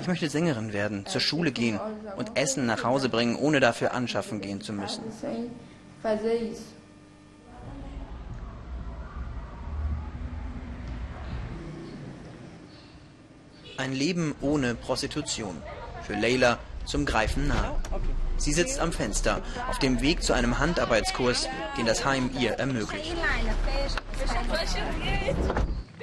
Ich 0.00 0.06
möchte 0.06 0.28
Sängerin 0.28 0.72
werden, 0.74 1.06
zur 1.06 1.20
Schule 1.20 1.52
gehen 1.52 1.80
und 2.16 2.36
Essen 2.36 2.66
nach 2.66 2.84
Hause 2.84 3.08
bringen, 3.08 3.36
ohne 3.36 3.60
dafür 3.60 3.94
anschaffen 3.94 4.40
gehen 4.42 4.60
zu 4.60 4.74
müssen. 4.74 5.02
Ein 13.76 13.92
Leben 13.92 14.34
ohne 14.40 14.74
Prostitution. 14.74 15.60
Für 16.02 16.14
Leila 16.14 16.58
zum 16.84 17.06
Greifen 17.06 17.48
nahe. 17.48 17.74
Sie 18.36 18.52
sitzt 18.52 18.80
am 18.80 18.92
Fenster, 18.92 19.40
auf 19.68 19.78
dem 19.78 20.00
Weg 20.00 20.22
zu 20.22 20.32
einem 20.32 20.58
Handarbeitskurs, 20.58 21.48
den 21.78 21.86
das 21.86 22.04
Heim 22.04 22.30
ihr 22.38 22.52
ermöglicht. 22.52 23.14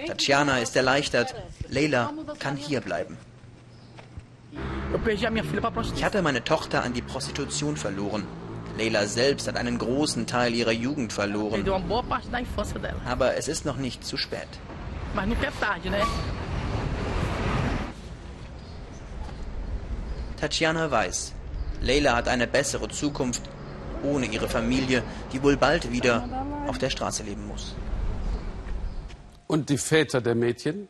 Tatjana 0.08 0.60
ist 0.60 0.76
erleichtert. 0.76 1.36
Leila 1.70 2.14
kann 2.40 2.56
hier 2.56 2.82
bleiben. 2.82 3.18
Ich 5.96 6.04
hatte 6.04 6.22
meine 6.22 6.44
Tochter 6.44 6.84
an 6.84 6.94
die 6.94 7.02
Prostitution 7.02 7.78
verloren. 7.78 8.26
Leila 8.78 9.06
selbst 9.06 9.48
hat 9.48 9.58
einen 9.58 9.78
großen 9.78 10.28
Teil 10.28 10.54
ihrer 10.54 10.72
Jugend 10.72 11.14
verloren. 11.14 11.66
Aber 13.06 13.36
es 13.36 13.48
ist 13.48 13.66
noch 13.66 13.78
nicht 13.78 14.06
zu 14.06 14.18
spät. 14.18 14.48
Tatjana 20.40 20.90
weiß, 20.90 21.34
Leila 21.82 22.16
hat 22.16 22.28
eine 22.28 22.48
bessere 22.48 22.88
Zukunft 22.90 23.42
ohne 24.04 24.28
ihre 24.28 24.48
Familie, 24.48 25.04
die 25.34 25.42
wohl 25.42 25.58
bald 25.58 25.92
wieder 25.92 26.28
auf 26.68 26.78
der 26.78 26.90
Straße 26.90 27.24
leben 27.24 27.48
muss. 27.48 27.76
Und 29.48 29.70
die 29.70 29.78
Väter 29.78 30.22
der 30.22 30.36
Mädchen 30.36 30.88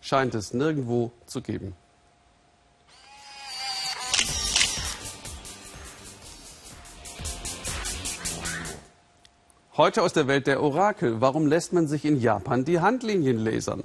scheint 0.00 0.34
es 0.34 0.52
nirgendwo 0.52 1.12
zu 1.26 1.40
geben. 1.40 1.74
Heute 9.74 10.02
aus 10.02 10.12
der 10.12 10.26
Welt 10.26 10.46
der 10.46 10.62
Orakel. 10.62 11.22
Warum 11.22 11.46
lässt 11.46 11.72
man 11.72 11.88
sich 11.88 12.04
in 12.04 12.20
Japan 12.20 12.64
die 12.64 12.80
Handlinien 12.80 13.38
lasern? 13.38 13.84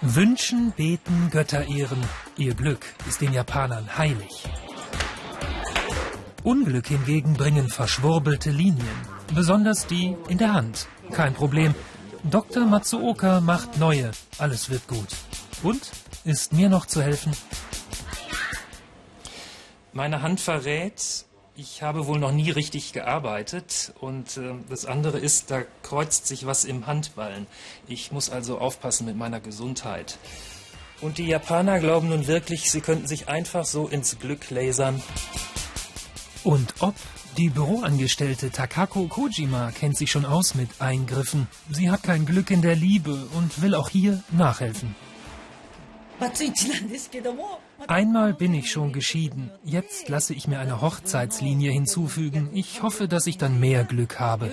Wünschen, 0.00 0.72
beten, 0.72 1.28
Götter 1.30 1.68
ehren. 1.68 2.02
Ihr 2.38 2.54
Glück 2.54 2.86
ist 3.08 3.20
den 3.20 3.32
Japanern 3.32 3.98
heilig. 3.98 4.44
Unglück 6.44 6.86
hingegen 6.86 7.34
bringen 7.34 7.68
verschwurbelte 7.68 8.50
Linien, 8.50 8.86
besonders 9.34 9.88
die 9.88 10.16
in 10.28 10.38
der 10.38 10.54
Hand. 10.54 10.86
Kein 11.10 11.34
Problem. 11.34 11.74
Dr. 12.22 12.64
Matsuoka 12.64 13.40
macht 13.40 13.78
neue. 13.78 14.12
Alles 14.38 14.70
wird 14.70 14.86
gut. 14.86 15.08
Und 15.64 15.90
ist 16.24 16.52
mir 16.52 16.68
noch 16.68 16.86
zu 16.86 17.02
helfen? 17.02 17.32
Meine 19.92 20.22
Hand 20.22 20.38
verrät, 20.38 21.24
ich 21.56 21.82
habe 21.82 22.06
wohl 22.06 22.20
noch 22.20 22.30
nie 22.30 22.50
richtig 22.50 22.92
gearbeitet 22.92 23.92
und 23.98 24.36
äh, 24.36 24.54
das 24.70 24.84
andere 24.84 25.18
ist, 25.18 25.50
da 25.50 25.62
kreuzt 25.82 26.28
sich 26.28 26.46
was 26.46 26.64
im 26.64 26.86
Handballen. 26.86 27.48
Ich 27.88 28.12
muss 28.12 28.30
also 28.30 28.58
aufpassen 28.58 29.06
mit 29.06 29.16
meiner 29.16 29.40
Gesundheit. 29.40 30.18
Und 31.00 31.18
die 31.18 31.26
Japaner 31.26 31.78
glauben 31.78 32.08
nun 32.08 32.26
wirklich, 32.26 32.70
sie 32.70 32.80
könnten 32.80 33.06
sich 33.06 33.28
einfach 33.28 33.64
so 33.64 33.86
ins 33.86 34.18
Glück 34.18 34.50
lasern. 34.50 35.00
Und 36.44 36.74
ob 36.80 36.94
die 37.36 37.50
Büroangestellte 37.50 38.50
Takako 38.50 39.06
Kojima 39.06 39.70
kennt 39.70 39.96
sich 39.96 40.10
schon 40.10 40.24
aus 40.24 40.56
mit 40.56 40.80
Eingriffen. 40.80 41.46
Sie 41.70 41.88
hat 41.88 42.02
kein 42.02 42.26
Glück 42.26 42.50
in 42.50 42.62
der 42.62 42.74
Liebe 42.74 43.28
und 43.36 43.62
will 43.62 43.76
auch 43.76 43.90
hier 43.90 44.24
nachhelfen. 44.32 44.96
Einmal 47.86 48.34
bin 48.34 48.54
ich 48.54 48.72
schon 48.72 48.92
geschieden. 48.92 49.52
Jetzt 49.62 50.08
lasse 50.08 50.34
ich 50.34 50.48
mir 50.48 50.58
eine 50.58 50.80
Hochzeitslinie 50.80 51.70
hinzufügen. 51.70 52.50
Ich 52.52 52.82
hoffe, 52.82 53.06
dass 53.06 53.28
ich 53.28 53.38
dann 53.38 53.60
mehr 53.60 53.84
Glück 53.84 54.18
habe. 54.18 54.52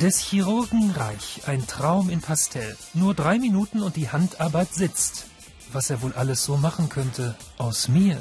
Des 0.00 0.18
Chirurgen 0.18 0.92
Reich, 0.92 1.42
ein 1.46 1.66
Traum 1.66 2.08
in 2.08 2.22
Pastell. 2.22 2.74
Nur 2.94 3.14
drei 3.14 3.38
Minuten 3.38 3.82
und 3.82 3.96
die 3.96 4.08
Handarbeit 4.08 4.72
sitzt. 4.72 5.26
Was 5.72 5.90
er 5.90 6.00
wohl 6.00 6.14
alles 6.14 6.42
so 6.42 6.56
machen 6.56 6.88
könnte. 6.88 7.36
Aus 7.58 7.88
mir. 7.88 8.18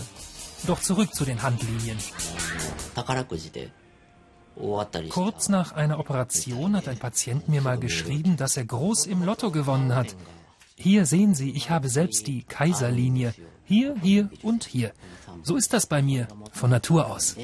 Doch 0.68 0.82
zurück 0.82 1.16
zu 1.16 1.24
den 1.24 1.42
Handlinien. 1.42 1.98
Kurz 5.10 5.48
nach 5.48 5.72
einer 5.72 6.00
Operation 6.00 6.76
hat 6.76 6.90
ein 6.90 7.00
Patient 7.00 7.48
mir 7.48 7.62
mal 7.62 7.80
geschrieben, 7.80 8.36
dass 8.36 8.58
er 8.58 8.66
groß 8.66 9.06
im 9.06 9.24
Lotto 9.24 9.50
gewonnen 9.50 9.96
hat. 9.96 10.18
Hier 10.76 11.06
sehen 11.06 11.34
Sie, 11.34 11.52
ich 11.52 11.70
habe 11.70 11.88
selbst 11.88 12.28
die 12.28 12.44
Kaiserlinie. 12.44 13.34
Hier, 13.64 13.96
hier 14.02 14.30
und 14.44 14.66
hier. 14.66 14.92
So 15.44 15.56
ist 15.56 15.72
das 15.72 15.86
bei 15.86 16.02
mir, 16.02 16.28
von 16.52 16.72
Natur 16.72 17.08
aus. 17.08 17.38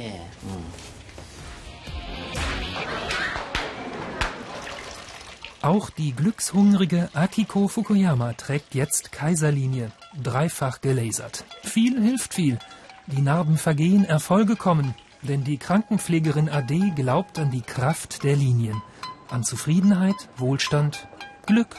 Auch 5.65 5.89
die 5.89 6.12
glückshungrige 6.12 7.10
Akiko 7.15 7.67
Fukuyama 7.67 8.34
trägt 8.34 8.75
jetzt 8.75 9.12
Kaiserlinie, 9.12 9.91
dreifach 10.21 10.80
gelasert. 10.80 11.43
Viel 11.63 11.99
hilft 11.99 12.36
viel. 12.36 12.60
Die 13.08 13.23
Narben 13.23 13.58
vergehen, 13.58 14.06
Erfolge 14.06 14.58
kommen, 14.58 14.93
denn 15.23 15.43
die 15.43 15.58
Krankenpflegerin 15.58 16.49
Ade 16.49 16.91
glaubt 16.95 17.39
an 17.39 17.49
die 17.49 17.63
Kraft 17.63 18.23
der 18.23 18.36
Linien. 18.36 18.80
An 19.28 19.43
Zufriedenheit, 19.43 20.30
Wohlstand, 20.38 21.08
Glück. 21.47 21.75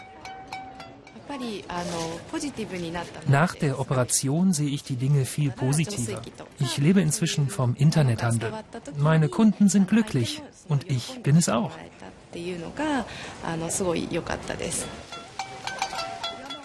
Nach 3.28 3.54
der 3.54 3.78
Operation 3.78 4.52
sehe 4.52 4.70
ich 4.70 4.82
die 4.82 4.96
Dinge 4.96 5.24
viel 5.24 5.52
positiver. 5.52 6.22
Ich 6.58 6.78
lebe 6.78 7.00
inzwischen 7.00 7.48
vom 7.48 7.76
Internethandel. 7.76 8.52
Meine 8.98 9.28
Kunden 9.28 9.68
sind 9.68 9.86
glücklich 9.86 10.42
und 10.66 10.90
ich 10.90 11.22
bin 11.22 11.36
es 11.36 11.48
auch. 11.48 11.70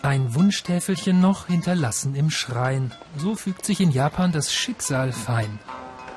Ein 0.04 0.34
Wunschtäfelchen 0.34 1.22
noch 1.22 1.48
hinterlassen 1.48 2.16
im 2.16 2.30
Schrein. 2.30 2.92
So 3.18 3.36
fügt 3.36 3.66
sich 3.66 3.80
in 3.82 3.92
Japan 3.92 4.32
das 4.32 4.52
Schicksal 4.52 5.12
fein. 5.12 5.60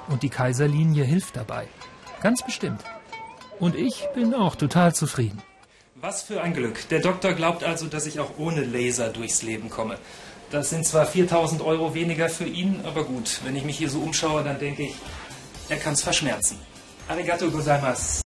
Und 0.08 0.22
die 0.22 0.30
Kaiserlinie 0.30 1.04
hilft 1.04 1.36
dabei. 1.36 1.68
Ganz 2.22 2.42
bestimmt. 2.42 2.82
Und 3.60 3.76
ich 3.76 4.06
bin 4.14 4.34
auch 4.34 4.56
total 4.56 4.94
zufrieden. 4.94 5.42
Was 5.96 6.22
für 6.22 6.42
ein 6.42 6.54
Glück. 6.54 6.88
Der 6.88 7.00
Doktor 7.00 7.34
glaubt 7.34 7.62
also, 7.64 7.86
dass 7.86 8.06
ich 8.06 8.20
auch 8.20 8.38
ohne 8.38 8.62
Laser 8.62 9.10
durchs 9.10 9.42
Leben 9.42 9.70
komme. 9.70 9.98
Das 10.50 10.70
sind 10.70 10.86
zwar 10.86 11.06
4000 11.06 11.62
Euro 11.62 11.94
weniger 11.94 12.28
für 12.28 12.44
ihn, 12.44 12.80
aber 12.84 13.04
gut, 13.04 13.40
wenn 13.44 13.56
ich 13.56 13.64
mich 13.64 13.78
hier 13.78 13.90
so 13.90 14.00
umschaue, 14.00 14.42
dann 14.44 14.58
denke 14.58 14.84
ich, 14.84 14.94
er 15.68 15.78
kann 15.78 15.94
es 15.94 16.02
verschmerzen. 16.02 16.58
Arigato 17.08 17.50
gozaimasu. 17.50 18.23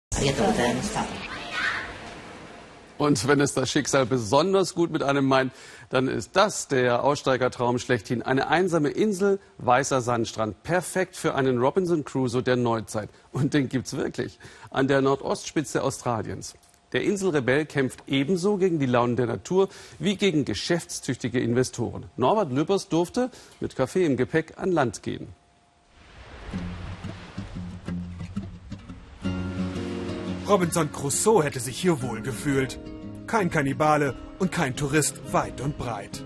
Und 2.97 3.28
wenn 3.28 3.41
es 3.41 3.54
das 3.54 3.69
Schicksal 3.69 4.06
besonders 4.06 4.76
gut 4.76 4.91
mit 4.91 5.04
einem 5.04 5.26
meint, 5.26 5.52
dann 5.89 6.08
ist 6.08 6.36
das 6.36 6.67
der 6.67 7.04
Aussteigertraum 7.04 7.80
schlechthin. 7.80 8.21
Eine 8.21 8.47
einsame 8.47 8.89
Insel, 8.89 9.39
weißer 9.58 10.02
Sandstrand, 10.02 10.63
perfekt 10.63 11.17
für 11.17 11.36
einen 11.36 11.58
Robinson 11.60 12.06
Crusoe 12.06 12.43
der 12.43 12.56
Neuzeit. 12.56 13.10
Und 13.32 13.54
den 13.54 13.69
gibt's 13.69 13.97
wirklich 13.97 14.39
an 14.69 14.88
der 14.88 15.02
Nordostspitze 15.02 15.84
Australiens. 15.84 16.54
Der 16.93 17.04
Inselrebell 17.04 17.65
kämpft 17.65 18.04
ebenso 18.08 18.58
gegen 18.58 18.80
die 18.80 18.86
Launen 18.86 19.15
der 19.15 19.26
Natur 19.26 19.67
wie 19.97 20.15
gegen 20.15 20.45
geschäftstüchtige 20.45 21.39
Investoren. 21.39 22.06
Norbert 22.17 22.52
Lübbers 22.52 22.88
durfte 22.88 23.32
mit 23.60 23.76
Kaffee 23.76 24.06
im 24.06 24.15
Gepäck 24.15 24.54
an 24.58 24.71
Land 24.71 25.02
gehen. 25.02 25.28
Robinson 30.53 30.91
Crusoe 30.91 31.43
hätte 31.43 31.59
sich 31.59 31.79
hier 31.79 32.03
wohl 32.03 32.21
gefühlt. 32.21 32.77
Kein 33.25 33.49
Kannibale 33.49 34.13
und 34.37 34.51
kein 34.51 34.75
Tourist 34.75 35.33
weit 35.33 35.59
und 35.61 35.79
breit. 35.79 36.23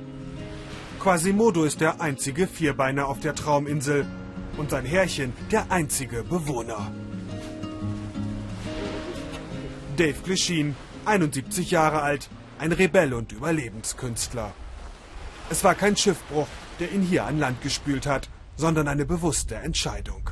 Quasimodo 1.00 1.64
ist 1.64 1.80
der 1.80 2.02
einzige 2.02 2.46
Vierbeiner 2.46 3.08
auf 3.08 3.22
der 3.22 3.36
Trauminsel 3.36 4.06
und 4.58 4.70
sein 4.70 4.84
Herrchen 4.84 5.32
der 5.50 5.72
einzige 5.72 6.24
Bewohner. 6.24 6.92
Dave 9.96 10.18
Glishin, 10.26 10.76
71 11.06 11.72
Jahre 11.72 12.02
alt, 12.02 12.30
ein 12.60 12.74
Rebell 12.74 13.14
und 13.14 13.32
Überlebenskünstler. 13.32 14.52
Es 15.50 15.64
war 15.64 15.74
kein 15.74 15.96
Schiffbruch, 15.96 16.48
der 16.82 16.92
ihn 16.92 17.02
hier 17.02 17.24
an 17.24 17.40
Land 17.40 17.62
gespült 17.62 18.06
hat, 18.06 18.28
sondern 18.58 18.90
eine 18.90 19.06
bewusste 19.06 19.56
Entscheidung. 19.56 20.32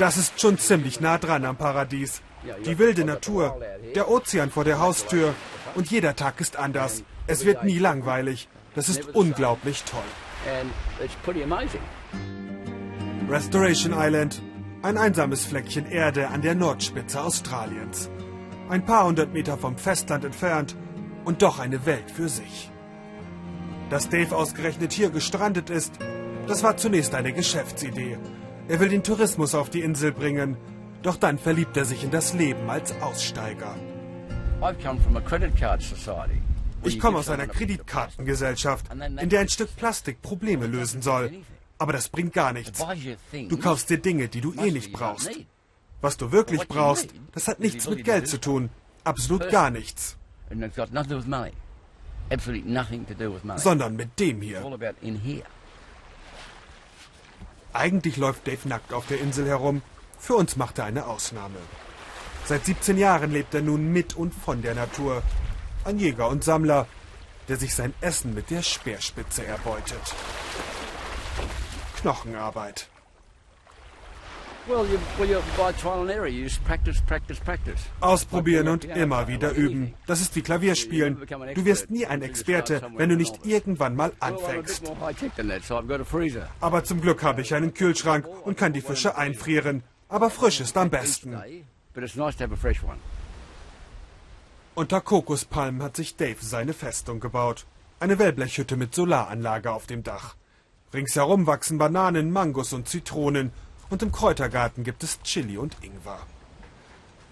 Das 0.00 0.16
ist 0.16 0.40
schon 0.40 0.56
ziemlich 0.56 1.02
nah 1.02 1.18
dran 1.18 1.44
am 1.44 1.58
Paradies. 1.58 2.22
Die 2.64 2.78
wilde 2.78 3.04
Natur, 3.04 3.60
der 3.94 4.10
Ozean 4.10 4.50
vor 4.50 4.64
der 4.64 4.78
Haustür 4.78 5.34
und 5.74 5.90
jeder 5.90 6.16
Tag 6.16 6.40
ist 6.40 6.56
anders. 6.56 7.04
Es 7.26 7.44
wird 7.44 7.64
nie 7.64 7.78
langweilig. 7.78 8.48
Das 8.74 8.88
ist 8.88 9.14
unglaublich 9.14 9.84
toll. 9.84 10.10
Restoration 13.28 13.92
Island, 13.94 14.40
ein 14.80 14.96
einsames 14.96 15.44
Fleckchen 15.44 15.84
Erde 15.84 16.28
an 16.28 16.40
der 16.40 16.54
Nordspitze 16.54 17.20
Australiens. 17.20 18.08
Ein 18.70 18.86
paar 18.86 19.04
hundert 19.04 19.34
Meter 19.34 19.58
vom 19.58 19.76
Festland 19.76 20.24
entfernt 20.24 20.76
und 21.26 21.42
doch 21.42 21.58
eine 21.58 21.84
Welt 21.84 22.10
für 22.10 22.30
sich. 22.30 22.70
Dass 23.90 24.08
Dave 24.08 24.34
ausgerechnet 24.34 24.94
hier 24.94 25.10
gestrandet 25.10 25.68
ist, 25.68 25.92
das 26.46 26.62
war 26.62 26.78
zunächst 26.78 27.14
eine 27.14 27.34
Geschäftsidee. 27.34 28.16
Er 28.70 28.78
will 28.78 28.88
den 28.88 29.02
Tourismus 29.02 29.56
auf 29.56 29.68
die 29.68 29.80
Insel 29.80 30.12
bringen, 30.12 30.56
doch 31.02 31.16
dann 31.16 31.38
verliebt 31.38 31.76
er 31.76 31.84
sich 31.84 32.04
in 32.04 32.12
das 32.12 32.34
Leben 32.34 32.70
als 32.70 32.92
Aussteiger. 33.02 33.74
Ich 36.84 37.00
komme 37.00 37.18
aus 37.18 37.28
einer 37.30 37.48
Kreditkartengesellschaft, 37.48 38.86
in 39.20 39.28
der 39.28 39.40
ein 39.40 39.48
Stück 39.48 39.74
Plastik 39.74 40.22
Probleme 40.22 40.68
lösen 40.68 41.02
soll. 41.02 41.32
Aber 41.78 41.92
das 41.92 42.08
bringt 42.10 42.32
gar 42.32 42.52
nichts. 42.52 42.80
Du 43.48 43.56
kaufst 43.58 43.90
dir 43.90 43.98
Dinge, 43.98 44.28
die 44.28 44.40
du 44.40 44.52
eh 44.52 44.70
nicht 44.70 44.92
brauchst. 44.92 45.30
Was 46.00 46.16
du 46.16 46.30
wirklich 46.30 46.68
brauchst, 46.68 47.08
das 47.32 47.48
hat 47.48 47.58
nichts 47.58 47.90
mit 47.90 48.04
Geld 48.04 48.28
zu 48.28 48.38
tun. 48.40 48.70
Absolut 49.02 49.50
gar 49.50 49.70
nichts. 49.70 50.16
Sondern 53.56 53.96
mit 53.96 54.20
dem 54.20 54.40
hier. 54.40 54.62
Eigentlich 57.72 58.16
läuft 58.16 58.46
Dave 58.46 58.68
nackt 58.68 58.92
auf 58.92 59.06
der 59.06 59.20
Insel 59.20 59.46
herum. 59.46 59.82
Für 60.18 60.34
uns 60.34 60.56
macht 60.56 60.78
er 60.78 60.84
eine 60.84 61.06
Ausnahme. 61.06 61.58
Seit 62.44 62.66
17 62.66 62.98
Jahren 62.98 63.30
lebt 63.30 63.54
er 63.54 63.62
nun 63.62 63.92
mit 63.92 64.16
und 64.16 64.34
von 64.34 64.60
der 64.60 64.74
Natur. 64.74 65.22
Ein 65.84 65.98
Jäger 65.98 66.28
und 66.28 66.44
Sammler, 66.44 66.86
der 67.48 67.56
sich 67.56 67.74
sein 67.74 67.94
Essen 68.00 68.34
mit 68.34 68.50
der 68.50 68.62
Speerspitze 68.62 69.46
erbeutet. 69.46 70.14
Knochenarbeit. 72.00 72.89
Ausprobieren 78.00 78.68
und 78.68 78.84
immer 78.84 79.26
wieder 79.28 79.52
üben. 79.52 79.94
Das 80.06 80.20
ist 80.20 80.36
wie 80.36 80.42
Klavierspielen. 80.42 81.18
Du 81.54 81.64
wirst 81.64 81.90
nie 81.90 82.06
ein 82.06 82.22
Experte, 82.22 82.82
wenn 82.96 83.08
du 83.08 83.16
nicht 83.16 83.46
irgendwann 83.46 83.96
mal 83.96 84.12
anfängst. 84.20 84.82
Aber 86.60 86.84
zum 86.84 87.00
Glück 87.00 87.22
habe 87.22 87.40
ich 87.40 87.54
einen 87.54 87.74
Kühlschrank 87.74 88.26
und 88.44 88.56
kann 88.56 88.72
die 88.72 88.80
Fische 88.80 89.16
einfrieren. 89.16 89.82
Aber 90.08 90.30
frisch 90.30 90.60
ist 90.60 90.76
am 90.76 90.90
besten. 90.90 91.36
Unter 94.74 95.00
Kokospalmen 95.00 95.82
hat 95.82 95.96
sich 95.96 96.16
Dave 96.16 96.38
seine 96.40 96.72
Festung 96.74 97.20
gebaut. 97.20 97.66
Eine 97.98 98.18
Wellblechhütte 98.18 98.76
mit 98.76 98.94
Solaranlage 98.94 99.72
auf 99.72 99.86
dem 99.86 100.02
Dach. 100.02 100.36
Ringsherum 100.92 101.46
wachsen 101.46 101.78
Bananen, 101.78 102.30
Mangos 102.30 102.72
und 102.72 102.88
Zitronen 102.88 103.52
und 103.90 104.02
im 104.02 104.12
Kräutergarten 104.12 104.84
gibt 104.84 105.02
es 105.02 105.20
Chili 105.22 105.58
und 105.58 105.76
Ingwer. 105.82 106.20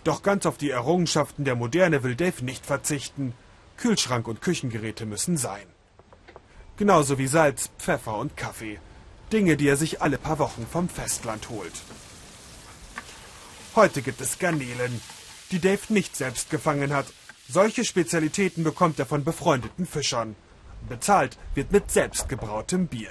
Doch 0.05 0.23
ganz 0.23 0.47
auf 0.47 0.59
die 0.59 0.71
Errungenschaften 0.71 1.44
der 1.44 1.55
Moderne 1.55 2.03
will 2.03 2.16
Dave 2.16 2.44
nicht 2.44 2.66
verzichten. 2.66 3.35
Kühlschrank 3.77 4.27
und 4.27 4.42
Küchengeräte 4.42 5.07
müssen 5.07 5.37
sein. 5.37 5.66
Genauso 6.77 7.18
wie 7.18 7.27
Salz, 7.27 7.71
Pfeffer 7.79 8.16
und 8.16 8.37
Kaffee. 8.37 8.79
Dinge, 9.33 9.57
die 9.57 9.68
er 9.68 9.77
sich 9.77 10.01
alle 10.01 10.18
paar 10.18 10.38
Wochen 10.38 10.66
vom 10.66 10.88
Festland 10.88 11.49
holt. 11.51 11.73
Heute 13.75 14.03
gibt 14.03 14.21
es 14.21 14.38
Garnelen, 14.38 15.01
die 15.51 15.61
Dave 15.61 15.92
nicht 15.92 16.16
selbst 16.16 16.51
gefangen 16.51 16.92
hat. 16.92 17.07
Solche 17.49 17.85
Spezialitäten 17.85 18.64
bekommt 18.64 18.99
er 18.99 19.07
von 19.07 19.25
befreundeten 19.25 19.87
Fischern. 19.87 20.35
Bezahlt 20.88 21.37
wird 21.55 21.73
mit 21.73 21.90
selbstgebrautem 21.90 22.87
Bier. 22.87 23.11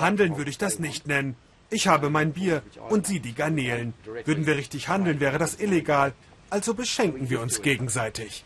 Handeln 0.00 0.36
würde 0.36 0.50
ich 0.50 0.58
das 0.58 0.78
nicht 0.78 1.06
nennen. 1.06 1.36
Ich 1.70 1.88
habe 1.88 2.10
mein 2.10 2.32
Bier 2.32 2.62
und 2.88 3.06
Sie 3.06 3.20
die 3.20 3.34
Garnelen. 3.34 3.94
Würden 4.24 4.46
wir 4.46 4.56
richtig 4.56 4.88
handeln, 4.88 5.18
wäre 5.18 5.38
das 5.38 5.58
illegal. 5.58 6.12
Also 6.48 6.74
beschenken 6.74 7.28
wir 7.28 7.40
uns 7.40 7.60
gegenseitig. 7.62 8.44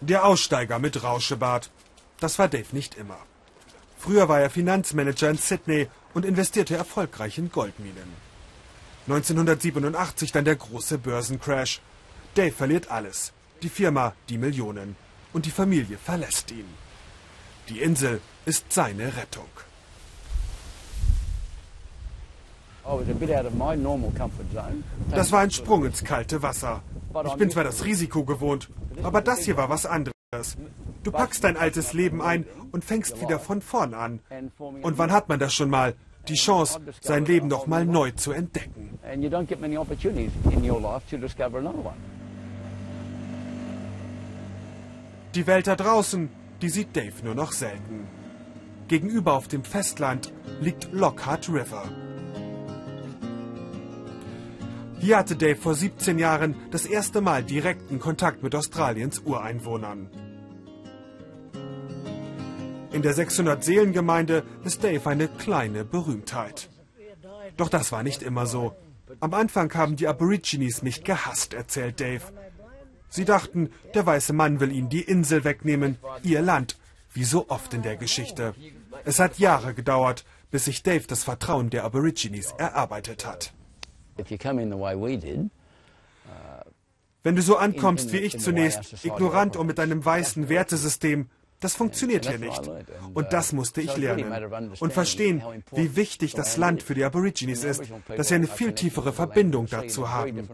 Der 0.00 0.24
Aussteiger 0.24 0.78
mit 0.78 1.02
Rauschebart. 1.02 1.70
Das 2.20 2.38
war 2.38 2.48
Dave 2.48 2.66
nicht 2.72 2.94
immer. 2.96 3.18
Früher 3.98 4.28
war 4.28 4.40
er 4.40 4.50
Finanzmanager 4.50 5.30
in 5.30 5.38
Sydney 5.38 5.88
und 6.14 6.24
investierte 6.24 6.76
erfolgreich 6.76 7.38
in 7.38 7.50
Goldminen. 7.50 8.12
1987 9.06 10.30
dann 10.30 10.44
der 10.44 10.56
große 10.56 10.98
Börsencrash. 10.98 11.80
Dave 12.34 12.52
verliert 12.52 12.90
alles. 12.90 13.32
Die 13.62 13.68
Firma, 13.68 14.14
die 14.28 14.38
Millionen. 14.38 14.96
Und 15.32 15.46
die 15.46 15.50
Familie 15.50 15.98
verlässt 15.98 16.50
ihn. 16.50 16.81
Die 17.68 17.80
Insel 17.80 18.20
ist 18.44 18.72
seine 18.72 19.16
Rettung. 19.16 19.46
Das 25.10 25.30
war 25.30 25.40
ein 25.40 25.50
Sprung 25.50 25.84
ins 25.84 26.02
kalte 26.02 26.42
Wasser. 26.42 26.82
Ich 27.26 27.34
bin 27.34 27.50
zwar 27.50 27.64
das 27.64 27.84
Risiko 27.84 28.24
gewohnt, 28.24 28.70
aber 29.02 29.20
das 29.20 29.40
hier 29.40 29.56
war 29.56 29.68
was 29.68 29.86
anderes. 29.86 30.12
Du 31.04 31.12
packst 31.12 31.44
dein 31.44 31.56
altes 31.56 31.92
Leben 31.92 32.20
ein 32.22 32.44
und 32.72 32.84
fängst 32.84 33.20
wieder 33.20 33.38
von 33.38 33.60
vorn 33.60 33.94
an. 33.94 34.20
Und 34.58 34.98
wann 34.98 35.12
hat 35.12 35.28
man 35.28 35.38
das 35.38 35.54
schon 35.54 35.70
mal? 35.70 35.94
Die 36.28 36.34
Chance, 36.34 36.80
sein 37.00 37.24
Leben 37.24 37.48
noch 37.48 37.66
mal 37.66 37.84
neu 37.84 38.12
zu 38.12 38.32
entdecken. 38.32 38.98
Die 45.34 45.46
Welt 45.46 45.66
da 45.66 45.76
draußen, 45.76 46.30
die 46.62 46.70
sieht 46.70 46.96
Dave 46.96 47.24
nur 47.24 47.34
noch 47.34 47.52
selten. 47.52 48.06
gegenüber 48.88 49.32
auf 49.34 49.48
dem 49.48 49.64
Festland 49.64 50.32
liegt 50.60 50.92
Lockhart 50.92 51.48
River. 51.48 51.88
Hier 54.98 55.16
hatte 55.16 55.34
Dave 55.34 55.56
vor 55.56 55.74
17 55.74 56.18
Jahren 56.18 56.54
das 56.70 56.84
erste 56.84 57.20
Mal 57.20 57.42
direkten 57.42 57.98
Kontakt 57.98 58.42
mit 58.42 58.54
Australiens 58.54 59.20
Ureinwohnern. 59.20 60.10
In 62.92 63.00
der 63.00 63.14
600-Seelen-Gemeinde 63.14 64.44
ist 64.62 64.84
Dave 64.84 65.08
eine 65.08 65.28
kleine 65.28 65.84
Berühmtheit. 65.84 66.68
Doch 67.56 67.70
das 67.70 67.92
war 67.92 68.02
nicht 68.02 68.22
immer 68.22 68.46
so. 68.46 68.76
Am 69.20 69.32
Anfang 69.34 69.72
haben 69.74 69.96
die 69.96 70.06
Aborigines 70.06 70.82
mich 70.82 71.02
gehasst, 71.02 71.54
erzählt 71.54 71.98
Dave. 71.98 72.24
Sie 73.12 73.26
dachten, 73.26 73.70
der 73.94 74.06
weiße 74.06 74.32
Mann 74.32 74.58
will 74.58 74.72
ihnen 74.72 74.88
die 74.88 75.02
Insel 75.02 75.44
wegnehmen, 75.44 75.98
ihr 76.22 76.40
Land, 76.40 76.78
wie 77.12 77.24
so 77.24 77.50
oft 77.50 77.74
in 77.74 77.82
der 77.82 77.96
Geschichte. 77.96 78.54
Es 79.04 79.18
hat 79.18 79.38
Jahre 79.38 79.74
gedauert, 79.74 80.24
bis 80.50 80.64
sich 80.64 80.82
Dave 80.82 81.06
das 81.06 81.22
Vertrauen 81.22 81.68
der 81.68 81.84
Aborigines 81.84 82.54
erarbeitet 82.56 83.26
hat. 83.26 83.52
Wenn 87.22 87.36
du 87.36 87.42
so 87.42 87.56
ankommst 87.56 88.12
wie 88.12 88.18
ich 88.18 88.38
zunächst, 88.38 89.04
ignorant 89.04 89.56
und 89.56 89.66
mit 89.66 89.78
deinem 89.78 90.02
weißen 90.02 90.48
Wertesystem, 90.48 91.28
das 91.60 91.76
funktioniert 91.76 92.26
hier 92.26 92.38
nicht. 92.38 92.70
Und 93.12 93.32
das 93.34 93.52
musste 93.52 93.82
ich 93.82 93.94
lernen. 93.96 94.72
Und 94.80 94.92
verstehen, 94.94 95.42
wie 95.70 95.96
wichtig 95.96 96.32
das 96.32 96.56
Land 96.56 96.82
für 96.82 96.94
die 96.94 97.04
Aborigines 97.04 97.62
ist, 97.62 97.82
dass 98.08 98.28
sie 98.28 98.36
eine 98.36 98.48
viel 98.48 98.72
tiefere 98.72 99.12
Verbindung 99.12 99.66
dazu 99.66 100.10
haben. 100.10 100.48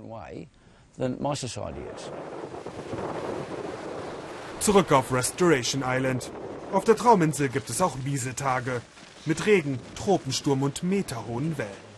Zurück 4.60 4.90
auf 4.92 5.12
Restoration 5.12 5.84
Island. 5.86 6.30
Auf 6.72 6.84
der 6.84 6.96
Trauminsel 6.96 7.48
gibt 7.48 7.70
es 7.70 7.80
auch 7.80 7.96
miese 8.04 8.34
Tage. 8.34 8.82
Mit 9.24 9.46
Regen, 9.46 9.78
Tropensturm 9.94 10.62
und 10.62 10.82
meterhohen 10.82 11.56
Wellen. 11.58 11.88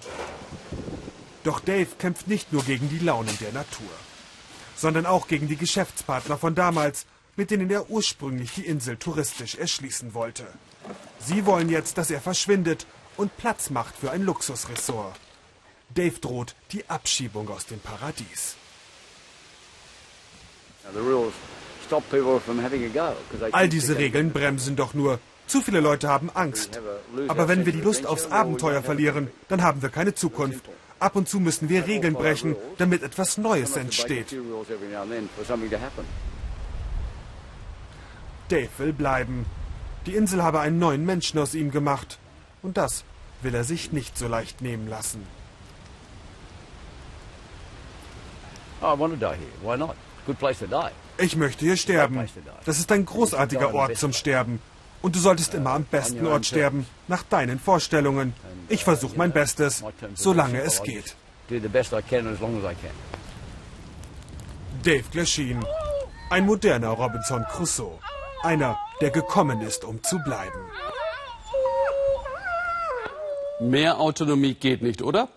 Doch 1.43 1.61
Dave 1.61 1.89
kämpft 1.99 2.29
nicht 2.29 2.53
nur 2.53 2.63
gegen 2.63 2.89
die 2.91 2.99
Launen 2.99 3.37
der 3.41 3.53
Natur, 3.53 3.89
sondern 4.77 5.07
auch 5.07 5.27
gegen 5.27 5.49
die 5.49 5.57
Geschäftspartner 5.57 6.37
von 6.37 6.55
damals, 6.55 7.07
mit 7.35 7.51
denen 7.51 7.71
er 7.71 7.89
ursprünglich 7.89 8.53
die 8.55 8.67
Insel 8.67 8.99
touristisch 8.99 9.55
erschließen 9.55 10.13
wollte. 10.13 10.47
Sie 11.19 11.47
wollen 11.47 11.71
jetzt, 11.71 11.97
dass 11.97 12.11
er 12.11 12.21
verschwindet 12.21 12.87
und 13.17 13.37
Platz 13.39 13.71
macht 13.71 13.97
für 13.97 14.11
ein 14.11 14.23
Luxusressort. 14.23 15.19
Dave 15.95 16.19
droht 16.21 16.55
die 16.73 16.89
Abschiebung 16.89 17.49
aus 17.49 17.67
dem 17.67 17.81
Paradies. 17.81 18.57
All 23.53 23.69
diese 23.69 23.99
Regeln 23.99 24.33
bremsen 24.33 24.77
doch 24.77 24.95
nur. 24.95 25.19
Zu 25.47 25.63
viele 25.63 25.81
Leute 25.81 26.09
haben 26.09 26.31
Angst. 26.33 26.81
Aber 27.29 27.49
wenn 27.49 27.67
wir 27.67 27.73
die 27.73 27.81
Lust 27.81 28.07
aufs 28.07 28.31
Abenteuer 28.31 28.83
verlieren, 28.83 29.29
dann 29.49 29.63
haben 29.63 29.83
wir 29.83 29.89
keine 29.89 30.15
Zukunft. 30.15 30.65
Ab 31.01 31.17
und 31.17 31.29
zu 31.29 31.41
müssen 31.41 31.69
wir 31.69 31.87
Regeln 31.87 32.15
brechen, 32.15 32.55
damit 32.79 33.03
etwas 33.03 33.39
Neues 33.39 33.77
entsteht. 33.77 34.37
Dave 38.49 38.69
will 38.79 38.93
bleiben. 38.93 39.47
Die 40.07 40.15
Insel 40.15 40.43
habe 40.43 40.61
einen 40.61 40.79
neuen 40.79 41.05
Menschen 41.05 41.39
aus 41.39 41.55
ihm 41.55 41.71
gemacht. 41.71 42.19
Und 42.63 42.77
das 42.77 43.05
will 43.43 43.55
er 43.55 43.65
sich 43.65 43.93
nicht 43.93 44.19
so 44.19 44.29
leicht 44.29 44.61
nehmen 44.61 44.89
lassen. 44.89 45.27
Ich 51.19 51.37
möchte 51.37 51.65
hier 51.65 51.77
sterben. 51.77 52.29
Das 52.65 52.79
ist 52.79 52.91
ein 52.93 53.05
großartiger 53.05 53.75
Ort 53.75 53.97
zum 53.99 54.13
Sterben. 54.13 54.61
Und 55.03 55.17
du 55.17 55.21
solltest 55.21 55.55
immer 55.55 55.71
am 55.71 55.85
besten 55.85 56.27
Ort 56.27 56.47
sterben, 56.47 56.87
nach 57.09 57.23
deinen 57.23 57.59
Vorstellungen. 57.59 58.35
Ich 58.69 58.85
versuche 58.85 59.17
mein 59.17 59.33
Bestes, 59.33 59.83
solange 60.15 60.61
es 60.61 60.83
geht. 60.83 61.17
Dave 64.83 65.05
Glasheen, 65.11 65.65
ein 66.31 66.47
moderner 66.47 66.91
Robinson 66.91 67.45
Crusoe. 67.51 67.99
Einer, 68.43 68.79
der 69.01 69.11
gekommen 69.11 69.61
ist, 69.61 69.85
um 69.85 70.03
zu 70.03 70.19
bleiben. 70.19 70.59
Mehr 73.61 74.01
Autonomie 74.01 74.55
geht 74.55 74.81
nicht, 74.81 75.03
oder? 75.03 75.29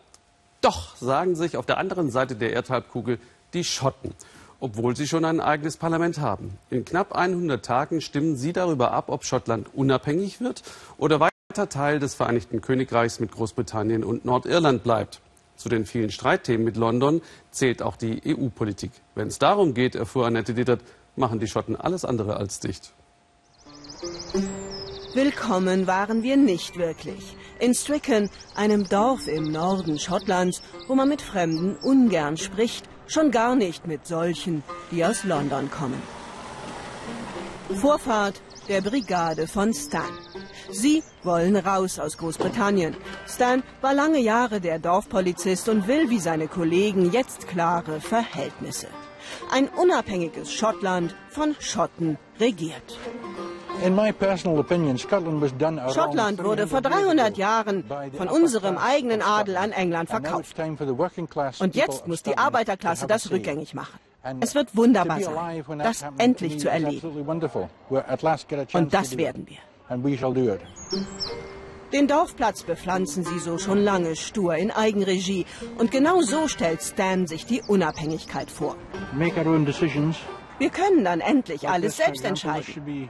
Doch, 0.62 0.96
sagen 0.96 1.36
sich 1.36 1.58
auf 1.58 1.66
der 1.66 1.78
anderen 1.78 2.10
Seite 2.10 2.36
der 2.38 2.54
Erdhalbkugel 2.54 3.20
die 3.54 3.66
Schotten 3.66 4.16
obwohl 4.60 4.96
sie 4.96 5.08
schon 5.08 5.26
ein 5.26 5.40
eigenes 5.40 5.78
Parlament 5.78 6.20
haben. 6.20 6.58
In 6.70 6.86
knapp 6.86 7.16
100 7.16 7.64
Tagen 7.64 8.02
stimmen 8.02 8.36
sie 8.36 8.54
darüber 8.54 8.92
ab, 8.92 9.10
ob 9.10 9.26
Schottland 9.26 9.74
unabhängig 9.74 10.42
wird 10.42 10.64
oder 10.98 11.20
weiter 11.20 11.70
Teil 11.70 12.00
des 12.00 12.16
Vereinigten 12.16 12.62
Königreichs 12.62 13.20
mit 13.20 13.32
Großbritannien 13.32 14.04
und 14.04 14.26
Nordirland 14.26 14.84
bleibt. 14.84 15.22
Zu 15.56 15.70
den 15.70 15.86
vielen 15.86 16.10
Streitthemen 16.10 16.66
mit 16.66 16.78
London 16.78 17.22
zählt 17.52 17.82
auch 17.82 17.96
die 17.96 18.22
EU-Politik. 18.26 18.92
Wenn 19.16 19.28
es 19.28 19.40
darum 19.40 19.74
geht, 19.74 19.96
erfuhr 19.96 20.26
Annette 20.26 20.54
Dittert, 20.54 20.82
machen 21.16 21.40
die 21.40 21.48
Schotten 21.48 21.76
alles 21.76 22.06
andere 22.06 22.38
als 22.38 22.60
dicht. 22.60 22.94
Willkommen 25.14 25.86
waren 25.86 26.24
wir 26.24 26.38
nicht 26.38 26.78
wirklich. 26.78 27.38
In 27.60 27.76
Stricken, 27.76 28.32
einem 28.56 28.90
Dorf 28.90 29.28
im 29.28 29.52
Norden 29.52 30.00
Schottlands, 30.00 30.62
wo 30.88 30.96
man 30.96 31.08
mit 31.08 31.22
Fremden 31.22 31.76
ungern 31.76 32.36
spricht 32.36 32.90
Schon 33.08 33.32
gar 33.32 33.56
nicht 33.56 33.86
mit 33.88 34.08
solchen, 34.08 34.64
die 34.92 35.04
aus 35.04 35.24
London 35.24 35.70
kommen. 35.70 36.02
Vorfahrt 37.76 38.42
der 38.70 38.82
Brigade 38.82 39.48
von 39.48 39.74
Stan. 39.74 40.18
Sie 40.72 41.04
wollen 41.24 41.56
raus 41.56 42.00
aus 42.00 42.18
Großbritannien. 42.18 42.96
Stan 43.28 43.64
war 43.82 43.94
lange 43.94 44.20
Jahre 44.20 44.62
der 44.62 44.80
Dorfpolizist 44.80 45.70
und 45.70 45.88
will 45.88 46.10
wie 46.10 46.20
seine 46.20 46.48
Kollegen 46.48 47.12
jetzt 47.12 47.48
klare 47.48 48.00
Verhältnisse. 48.00 48.88
Ein 49.52 49.68
unabhängiges 49.70 50.54
Schottland 50.54 51.16
von 51.30 51.56
Schotten 51.60 52.18
regiert. 52.40 52.98
Schottland 55.94 56.44
wurde 56.44 56.68
vor 56.68 56.82
300 56.82 57.38
Jahren 57.38 57.84
von 58.16 58.28
unserem 58.30 58.78
eigenen 58.78 59.22
Adel 59.22 59.58
an 59.58 59.72
England 59.72 60.10
verkauft. 60.10 60.56
Und 61.60 61.76
jetzt 61.76 62.08
muss 62.08 62.24
die 62.24 62.38
Arbeiterklasse 62.38 63.08
das 63.08 63.30
rückgängig 63.30 63.74
machen. 63.74 64.00
Es 64.40 64.56
wird 64.56 64.76
wunderbar 64.76 65.20
sein, 65.20 65.64
das 65.80 66.06
endlich 66.18 66.60
zu 66.60 66.70
erleben. 66.70 67.28
Und 68.74 68.94
das 68.94 69.18
werden 69.18 69.48
wir. 69.48 69.58
Den 71.92 72.08
Dorfplatz 72.08 72.64
bepflanzen 72.64 73.24
sie 73.24 73.38
so 73.38 73.60
schon 73.60 73.78
lange 73.78 74.16
stur 74.16 74.56
in 74.56 74.72
Eigenregie. 74.72 75.46
Und 75.78 75.92
genau 75.92 76.22
so 76.22 76.48
stellt 76.48 76.82
Stan 76.82 77.28
sich 77.28 77.46
die 77.46 77.62
Unabhängigkeit 77.68 78.50
vor. 78.50 78.76
Wir 80.58 80.70
können 80.70 81.04
dann 81.04 81.20
endlich 81.20 81.70
alles 81.70 81.98
selbst 81.98 82.26
entscheiden. 82.26 83.10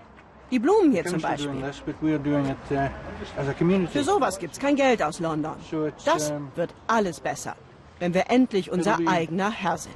Die 0.54 0.60
Blumen 0.60 0.92
hier 0.92 1.04
zum 1.04 1.20
Beispiel. 1.20 1.50
Uh, 1.50 1.64
Für 3.88 4.04
sowas 4.04 4.38
gibt 4.38 4.54
es 4.54 4.60
kein 4.60 4.76
Geld 4.76 5.02
aus 5.02 5.20
London. 5.20 5.56
Das 6.06 6.32
wird 6.56 6.76
alles 6.86 7.20
besser, 7.20 7.56
wenn 7.98 8.14
wir 8.14 8.30
endlich 8.30 8.72
unser 8.72 9.00
eigener 9.08 9.50
Herr 9.50 9.80
sind. 9.80 9.96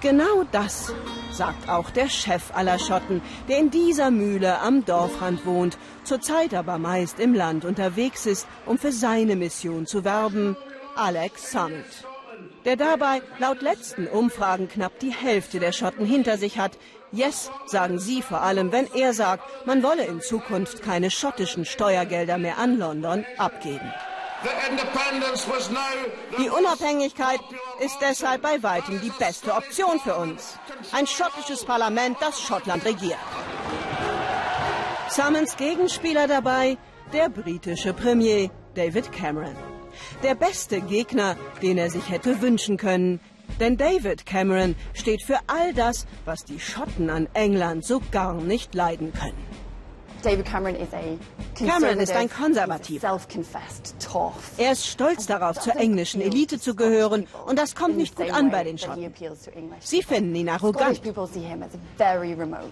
Genau 0.00 0.42
das 0.50 0.92
sagt 1.30 1.68
auch 1.68 1.90
der 1.90 2.08
Chef 2.08 2.50
aller 2.56 2.80
Schotten, 2.80 3.22
der 3.48 3.58
in 3.58 3.70
dieser 3.70 4.10
Mühle 4.10 4.58
am 4.58 4.84
Dorfrand 4.84 5.46
wohnt, 5.46 5.78
zurzeit 6.02 6.54
aber 6.54 6.78
meist 6.78 7.20
im 7.20 7.34
Land 7.34 7.64
unterwegs 7.64 8.26
ist, 8.26 8.48
um 8.66 8.78
für 8.78 8.90
seine 8.90 9.36
Mission 9.36 9.86
zu 9.86 10.02
werben, 10.02 10.56
Alex 10.96 11.52
Summit 11.52 12.04
der 12.64 12.76
dabei 12.76 13.22
laut 13.38 13.62
letzten 13.62 14.06
Umfragen 14.06 14.68
knapp 14.68 14.98
die 15.00 15.12
Hälfte 15.12 15.60
der 15.60 15.72
Schotten 15.72 16.06
hinter 16.06 16.38
sich 16.38 16.58
hat. 16.58 16.72
Yes, 17.10 17.50
sagen 17.66 17.98
sie 17.98 18.22
vor 18.22 18.40
allem, 18.40 18.72
wenn 18.72 18.88
er 18.94 19.12
sagt, 19.12 19.44
man 19.66 19.82
wolle 19.82 20.04
in 20.06 20.20
Zukunft 20.20 20.82
keine 20.82 21.10
schottischen 21.10 21.64
Steuergelder 21.64 22.38
mehr 22.38 22.58
an 22.58 22.78
London 22.78 23.26
abgeben. 23.36 23.92
Die 26.38 26.48
Unabhängigkeit 26.48 27.40
ist 27.80 27.98
deshalb 28.00 28.42
bei 28.42 28.62
weitem 28.62 29.00
die 29.00 29.10
beste 29.10 29.54
Option 29.54 30.00
für 30.00 30.16
uns. 30.16 30.58
Ein 30.92 31.06
schottisches 31.06 31.64
Parlament, 31.64 32.16
das 32.20 32.40
Schottland 32.40 32.84
regiert. 32.84 33.18
Summons 35.08 35.56
Gegenspieler 35.56 36.26
dabei, 36.26 36.78
der 37.12 37.28
britische 37.28 37.92
Premier 37.92 38.50
David 38.74 39.12
Cameron. 39.12 39.71
Der 40.22 40.34
beste 40.34 40.80
Gegner, 40.80 41.36
den 41.62 41.78
er 41.78 41.90
sich 41.90 42.10
hätte 42.10 42.40
wünschen 42.40 42.76
können. 42.76 43.20
Denn 43.60 43.76
David 43.76 44.24
Cameron 44.26 44.74
steht 44.94 45.22
für 45.22 45.38
all 45.46 45.74
das, 45.74 46.06
was 46.24 46.44
die 46.44 46.60
Schotten 46.60 47.10
an 47.10 47.28
England 47.34 47.84
so 47.84 48.00
gar 48.10 48.34
nicht 48.34 48.74
leiden 48.74 49.12
können. 49.12 49.62
Cameron 51.54 51.98
ist 51.98 52.12
ein 52.12 52.30
Konservativer. 52.30 53.20
Er 54.56 54.72
ist 54.72 54.86
stolz 54.86 55.26
darauf, 55.26 55.58
zur 55.58 55.76
englischen 55.76 56.20
Elite 56.20 56.60
zu 56.60 56.76
gehören 56.76 57.26
und 57.46 57.58
das 57.58 57.74
kommt 57.74 57.96
nicht 57.96 58.14
gut 58.16 58.30
an 58.30 58.50
bei 58.50 58.64
den 58.64 58.78
Schotten. 58.78 59.12
Sie 59.80 60.02
finden 60.02 60.34
ihn 60.34 60.48
arrogant. 60.48 61.00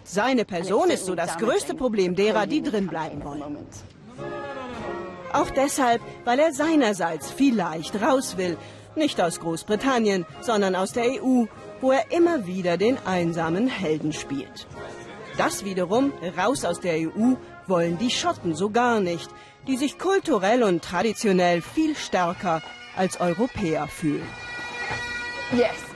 Seine 0.05 0.45
Person 0.45 0.91
ist 0.91 1.07
so 1.07 1.15
das 1.15 1.37
größte 1.39 1.75
Problem 1.75 2.15
derer, 2.15 2.47
die 2.47 2.63
drin 2.63 2.87
bleiben 2.87 3.25
wollen. 3.25 3.57
Auch 5.33 5.51
deshalb, 5.51 6.03
weil 6.25 6.39
er 6.39 6.53
seinerseits 6.53 7.31
vielleicht 7.31 8.01
raus 8.03 8.37
will. 8.37 8.57
Nicht 8.97 9.21
aus 9.21 9.41
Großbritannien, 9.41 10.27
sondern 10.41 10.75
aus 10.75 10.93
der 10.93 11.23
EU, 11.23 11.45
wo 11.81 11.93
er 11.93 12.11
immer 12.11 12.47
wieder 12.47 12.77
den 12.77 12.99
einsamen 13.07 13.69
Helden 13.69 14.13
spielt. 14.13 14.67
Das 15.37 15.65
wiederum, 15.65 16.13
raus 16.37 16.65
aus 16.65 16.81
der 16.81 16.95
EU, 16.95 17.35
wollen 17.67 17.99
die 17.99 18.11
Schotten 18.11 18.55
so 18.55 18.71
gar 18.71 19.01
nicht, 19.01 19.31
die 19.67 19.77
sich 19.77 19.99
kulturell 19.99 20.63
und 20.63 20.83
traditionell 20.83 21.63
viel 21.63 21.97
stärker 21.97 22.63
als 22.97 23.21
Europäer 23.21 23.87
fühlen. 23.87 24.27
Yes. 25.53 25.90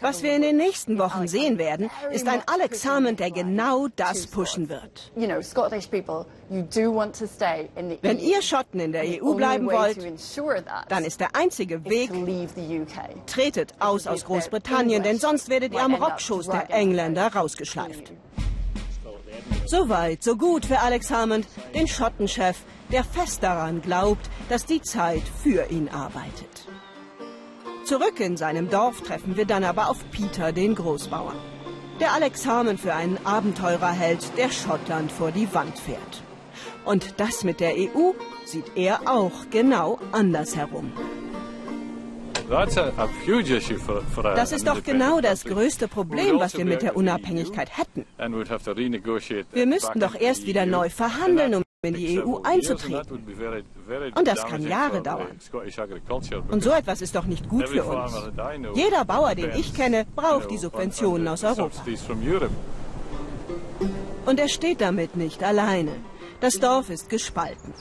Was 0.00 0.22
wir 0.22 0.36
in 0.36 0.42
den 0.42 0.56
nächsten 0.56 0.98
Wochen 0.98 1.26
sehen 1.26 1.58
werden, 1.58 1.90
ist 2.12 2.28
ein 2.28 2.42
Alex 2.46 2.82
Salmond, 2.82 3.18
der 3.18 3.32
genau 3.32 3.88
das 3.88 4.28
pushen 4.28 4.68
wird. 4.68 5.10
Wenn 8.02 8.18
ihr 8.20 8.42
Schotten 8.42 8.80
in 8.80 8.92
der 8.92 9.02
EU 9.02 9.34
bleiben 9.34 9.66
wollt, 9.66 9.98
dann 10.88 11.04
ist 11.04 11.20
der 11.20 11.34
einzige 11.34 11.84
Weg, 11.84 12.12
tretet 13.26 13.74
aus 13.80 14.06
aus 14.06 14.24
Großbritannien, 14.24 15.02
denn 15.02 15.18
sonst 15.18 15.48
werdet 15.48 15.72
ihr 15.72 15.82
am 15.82 15.94
Rockschoß 15.94 16.46
der 16.46 16.70
Engländer 16.70 17.34
rausgeschleift. 17.34 18.12
So 19.66 19.88
weit, 19.88 20.22
so 20.22 20.36
gut 20.36 20.64
für 20.66 20.78
Alex 20.78 21.10
Hammond, 21.10 21.46
den 21.74 21.88
Schottenchef, 21.88 22.58
der 22.90 23.04
fest 23.04 23.42
daran 23.42 23.82
glaubt, 23.82 24.30
dass 24.48 24.64
die 24.64 24.80
Zeit 24.80 25.22
für 25.42 25.70
ihn 25.70 25.88
arbeitet. 25.88 26.68
Zurück 27.88 28.20
in 28.20 28.36
seinem 28.36 28.68
Dorf 28.68 29.00
treffen 29.00 29.38
wir 29.38 29.46
dann 29.46 29.64
aber 29.64 29.88
auf 29.88 30.04
Peter, 30.10 30.52
den 30.52 30.74
Großbauern. 30.74 31.36
Der 32.00 32.12
Alex 32.12 32.44
Harmon 32.44 32.76
für 32.76 32.92
einen 32.92 33.16
Abenteurer 33.24 33.92
hält, 33.92 34.36
der 34.36 34.50
Schottland 34.50 35.10
vor 35.10 35.32
die 35.32 35.48
Wand 35.54 35.78
fährt. 35.78 36.22
Und 36.84 37.14
das 37.18 37.44
mit 37.44 37.60
der 37.60 37.72
EU 37.78 38.12
sieht 38.44 38.72
er 38.74 39.10
auch 39.10 39.48
genau 39.50 39.98
anders 40.12 40.54
herum. 40.54 40.92
Das 44.34 44.52
ist 44.52 44.66
doch 44.66 44.82
genau 44.82 45.22
das 45.22 45.44
größte 45.44 45.88
Problem, 45.88 46.38
was 46.38 46.58
wir 46.58 46.66
mit 46.66 46.82
der 46.82 46.94
Unabhängigkeit 46.94 47.70
hätten. 47.74 48.04
Wir 48.18 49.66
müssten 49.66 49.98
doch 49.98 50.14
erst 50.14 50.46
wieder 50.46 50.66
neu 50.66 50.90
verhandeln, 50.90 51.54
um 51.54 51.62
in 51.82 51.94
die 51.94 52.20
EU 52.20 52.40
einzutreten. 52.42 53.22
Und 54.16 54.26
das 54.26 54.44
kann 54.44 54.62
Jahre 54.66 55.00
dauern. 55.00 55.38
Und 56.48 56.60
so 56.60 56.70
etwas 56.70 57.00
ist 57.00 57.14
doch 57.14 57.24
nicht 57.24 57.48
gut 57.48 57.68
für 57.68 57.84
uns. 57.84 58.12
Jeder 58.74 59.04
Bauer, 59.04 59.36
den 59.36 59.52
ich 59.52 59.72
kenne, 59.72 60.04
braucht 60.16 60.50
die 60.50 60.58
Subventionen 60.58 61.28
aus 61.28 61.44
Europa. 61.44 61.80
Und 64.26 64.40
er 64.40 64.48
steht 64.48 64.80
damit 64.80 65.14
nicht 65.16 65.44
alleine. 65.44 65.92
Das 66.40 66.58
Dorf 66.58 66.90
ist 66.90 67.08
gespalten. 67.08 67.72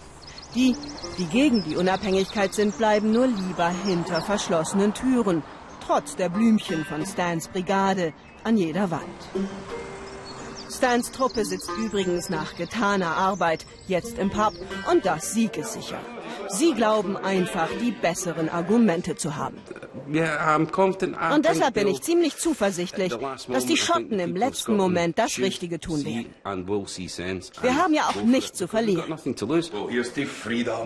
Die, 0.54 0.76
die 1.18 1.26
gegen 1.26 1.64
die 1.64 1.76
Unabhängigkeit 1.76 2.54
sind, 2.54 2.78
bleiben 2.78 3.12
nur 3.12 3.26
lieber 3.26 3.70
hinter 3.84 4.22
verschlossenen 4.22 4.94
Türen, 4.94 5.42
trotz 5.86 6.16
der 6.16 6.30
Blümchen 6.30 6.86
von 6.86 7.04
Stans 7.04 7.48
Brigade 7.48 8.14
an 8.44 8.58
jeder 8.58 8.92
Wand. 8.92 9.04
Stans 10.78 11.12
Truppe 11.12 11.44
sitzt 11.44 11.72
übrigens 11.84 12.30
nach 12.30 12.56
getaner 12.56 13.18
Arbeit 13.18 13.66
jetzt 13.88 14.20
im 14.20 14.30
Pub 14.30 14.54
und 14.92 15.08
das 15.08 15.34
siegessicher. 15.34 16.00
Sie 16.50 16.76
glauben 16.76 17.18
einfach, 17.18 17.68
die 17.82 17.90
besseren 17.90 18.48
Argumente 18.48 19.16
zu 19.16 19.36
haben. 19.36 19.58
Und 20.06 21.46
deshalb 21.46 21.74
bin 21.74 21.88
ich 21.88 22.04
ziemlich 22.04 22.38
zuversichtlich, 22.38 23.12
dass 23.48 23.66
die 23.66 23.76
Schotten 23.76 24.20
im 24.20 24.36
letzten 24.36 24.78
Moment 24.78 25.18
das 25.18 25.40
Richtige 25.40 25.80
tun 25.80 26.06
werden. 26.06 26.28
Wir 26.44 27.76
haben 27.76 27.94
ja 27.96 28.04
auch 28.04 28.22
nichts 28.22 28.58
zu 28.60 28.68
verlieren. 28.68 29.12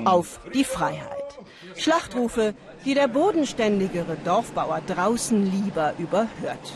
Auf 0.05 0.39
die 0.53 0.63
Freiheit. 0.63 1.39
Schlachtrufe, 1.75 2.53
die 2.85 2.93
der 2.93 3.09
bodenständigere 3.09 4.15
Dorfbauer 4.23 4.79
draußen 4.87 5.43
lieber 5.51 5.93
überhört. 5.99 6.71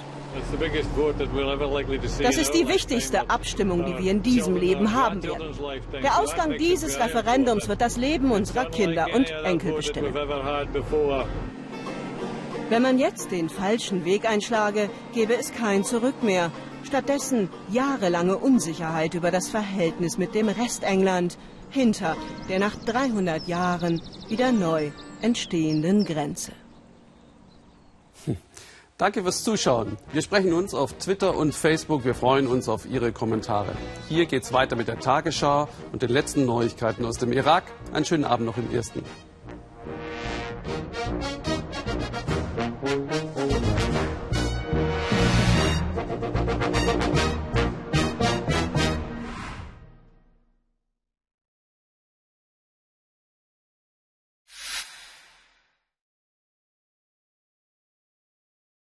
Das 2.21 2.37
ist 2.37 2.53
die 2.53 2.67
wichtigste 2.67 3.29
Abstimmung, 3.29 3.85
die 3.85 4.03
wir 4.03 4.11
in 4.11 4.21
diesem 4.21 4.55
Leben 4.55 4.93
haben 4.93 5.23
werden. 5.23 5.53
Der 6.01 6.19
Ausgang 6.19 6.57
dieses 6.57 6.99
Referendums 6.99 7.67
wird 7.67 7.81
das 7.81 7.97
Leben 7.97 8.31
unserer 8.31 8.65
Kinder 8.65 9.07
und 9.13 9.31
Enkel 9.43 9.73
bestimmen. 9.73 10.13
Wenn 12.69 12.81
man 12.81 12.97
jetzt 12.97 13.31
den 13.31 13.47
falschen 13.47 14.05
Weg 14.05 14.27
einschlage, 14.27 14.89
gäbe 15.13 15.35
es 15.35 15.53
kein 15.53 15.83
Zurück 15.83 16.23
mehr. 16.23 16.51
Stattdessen 16.83 17.49
jahrelange 17.71 18.37
Unsicherheit 18.37 19.13
über 19.13 19.31
das 19.31 19.49
Verhältnis 19.49 20.17
mit 20.17 20.33
dem 20.33 20.49
Rest 20.49 20.83
England 20.83 21.37
hinter 21.69 22.15
der 22.49 22.59
nach 22.59 22.75
300 22.75 23.47
Jahren 23.47 24.01
wieder 24.29 24.51
neu 24.51 24.91
entstehenden 25.21 26.05
Grenze. 26.05 26.53
Danke 28.97 29.23
fürs 29.23 29.43
Zuschauen. 29.43 29.97
Wir 30.13 30.21
sprechen 30.21 30.53
uns 30.53 30.73
auf 30.73 30.93
Twitter 30.93 31.35
und 31.35 31.53
Facebook. 31.53 32.05
Wir 32.05 32.15
freuen 32.15 32.47
uns 32.47 32.69
auf 32.69 32.85
Ihre 32.85 33.11
Kommentare. 33.11 33.73
Hier 34.07 34.25
geht's 34.25 34.53
weiter 34.53 34.77
mit 34.77 34.87
der 34.87 35.01
Tagesschau 35.01 35.67
und 35.91 36.01
den 36.01 36.09
letzten 36.09 36.45
Neuigkeiten 36.45 37.03
aus 37.03 37.17
dem 37.17 37.33
Irak. 37.33 37.65
Einen 37.91 38.05
schönen 38.05 38.23
Abend 38.23 38.45
noch 38.45 38.55
im 38.55 38.73
Ersten. 38.73 39.03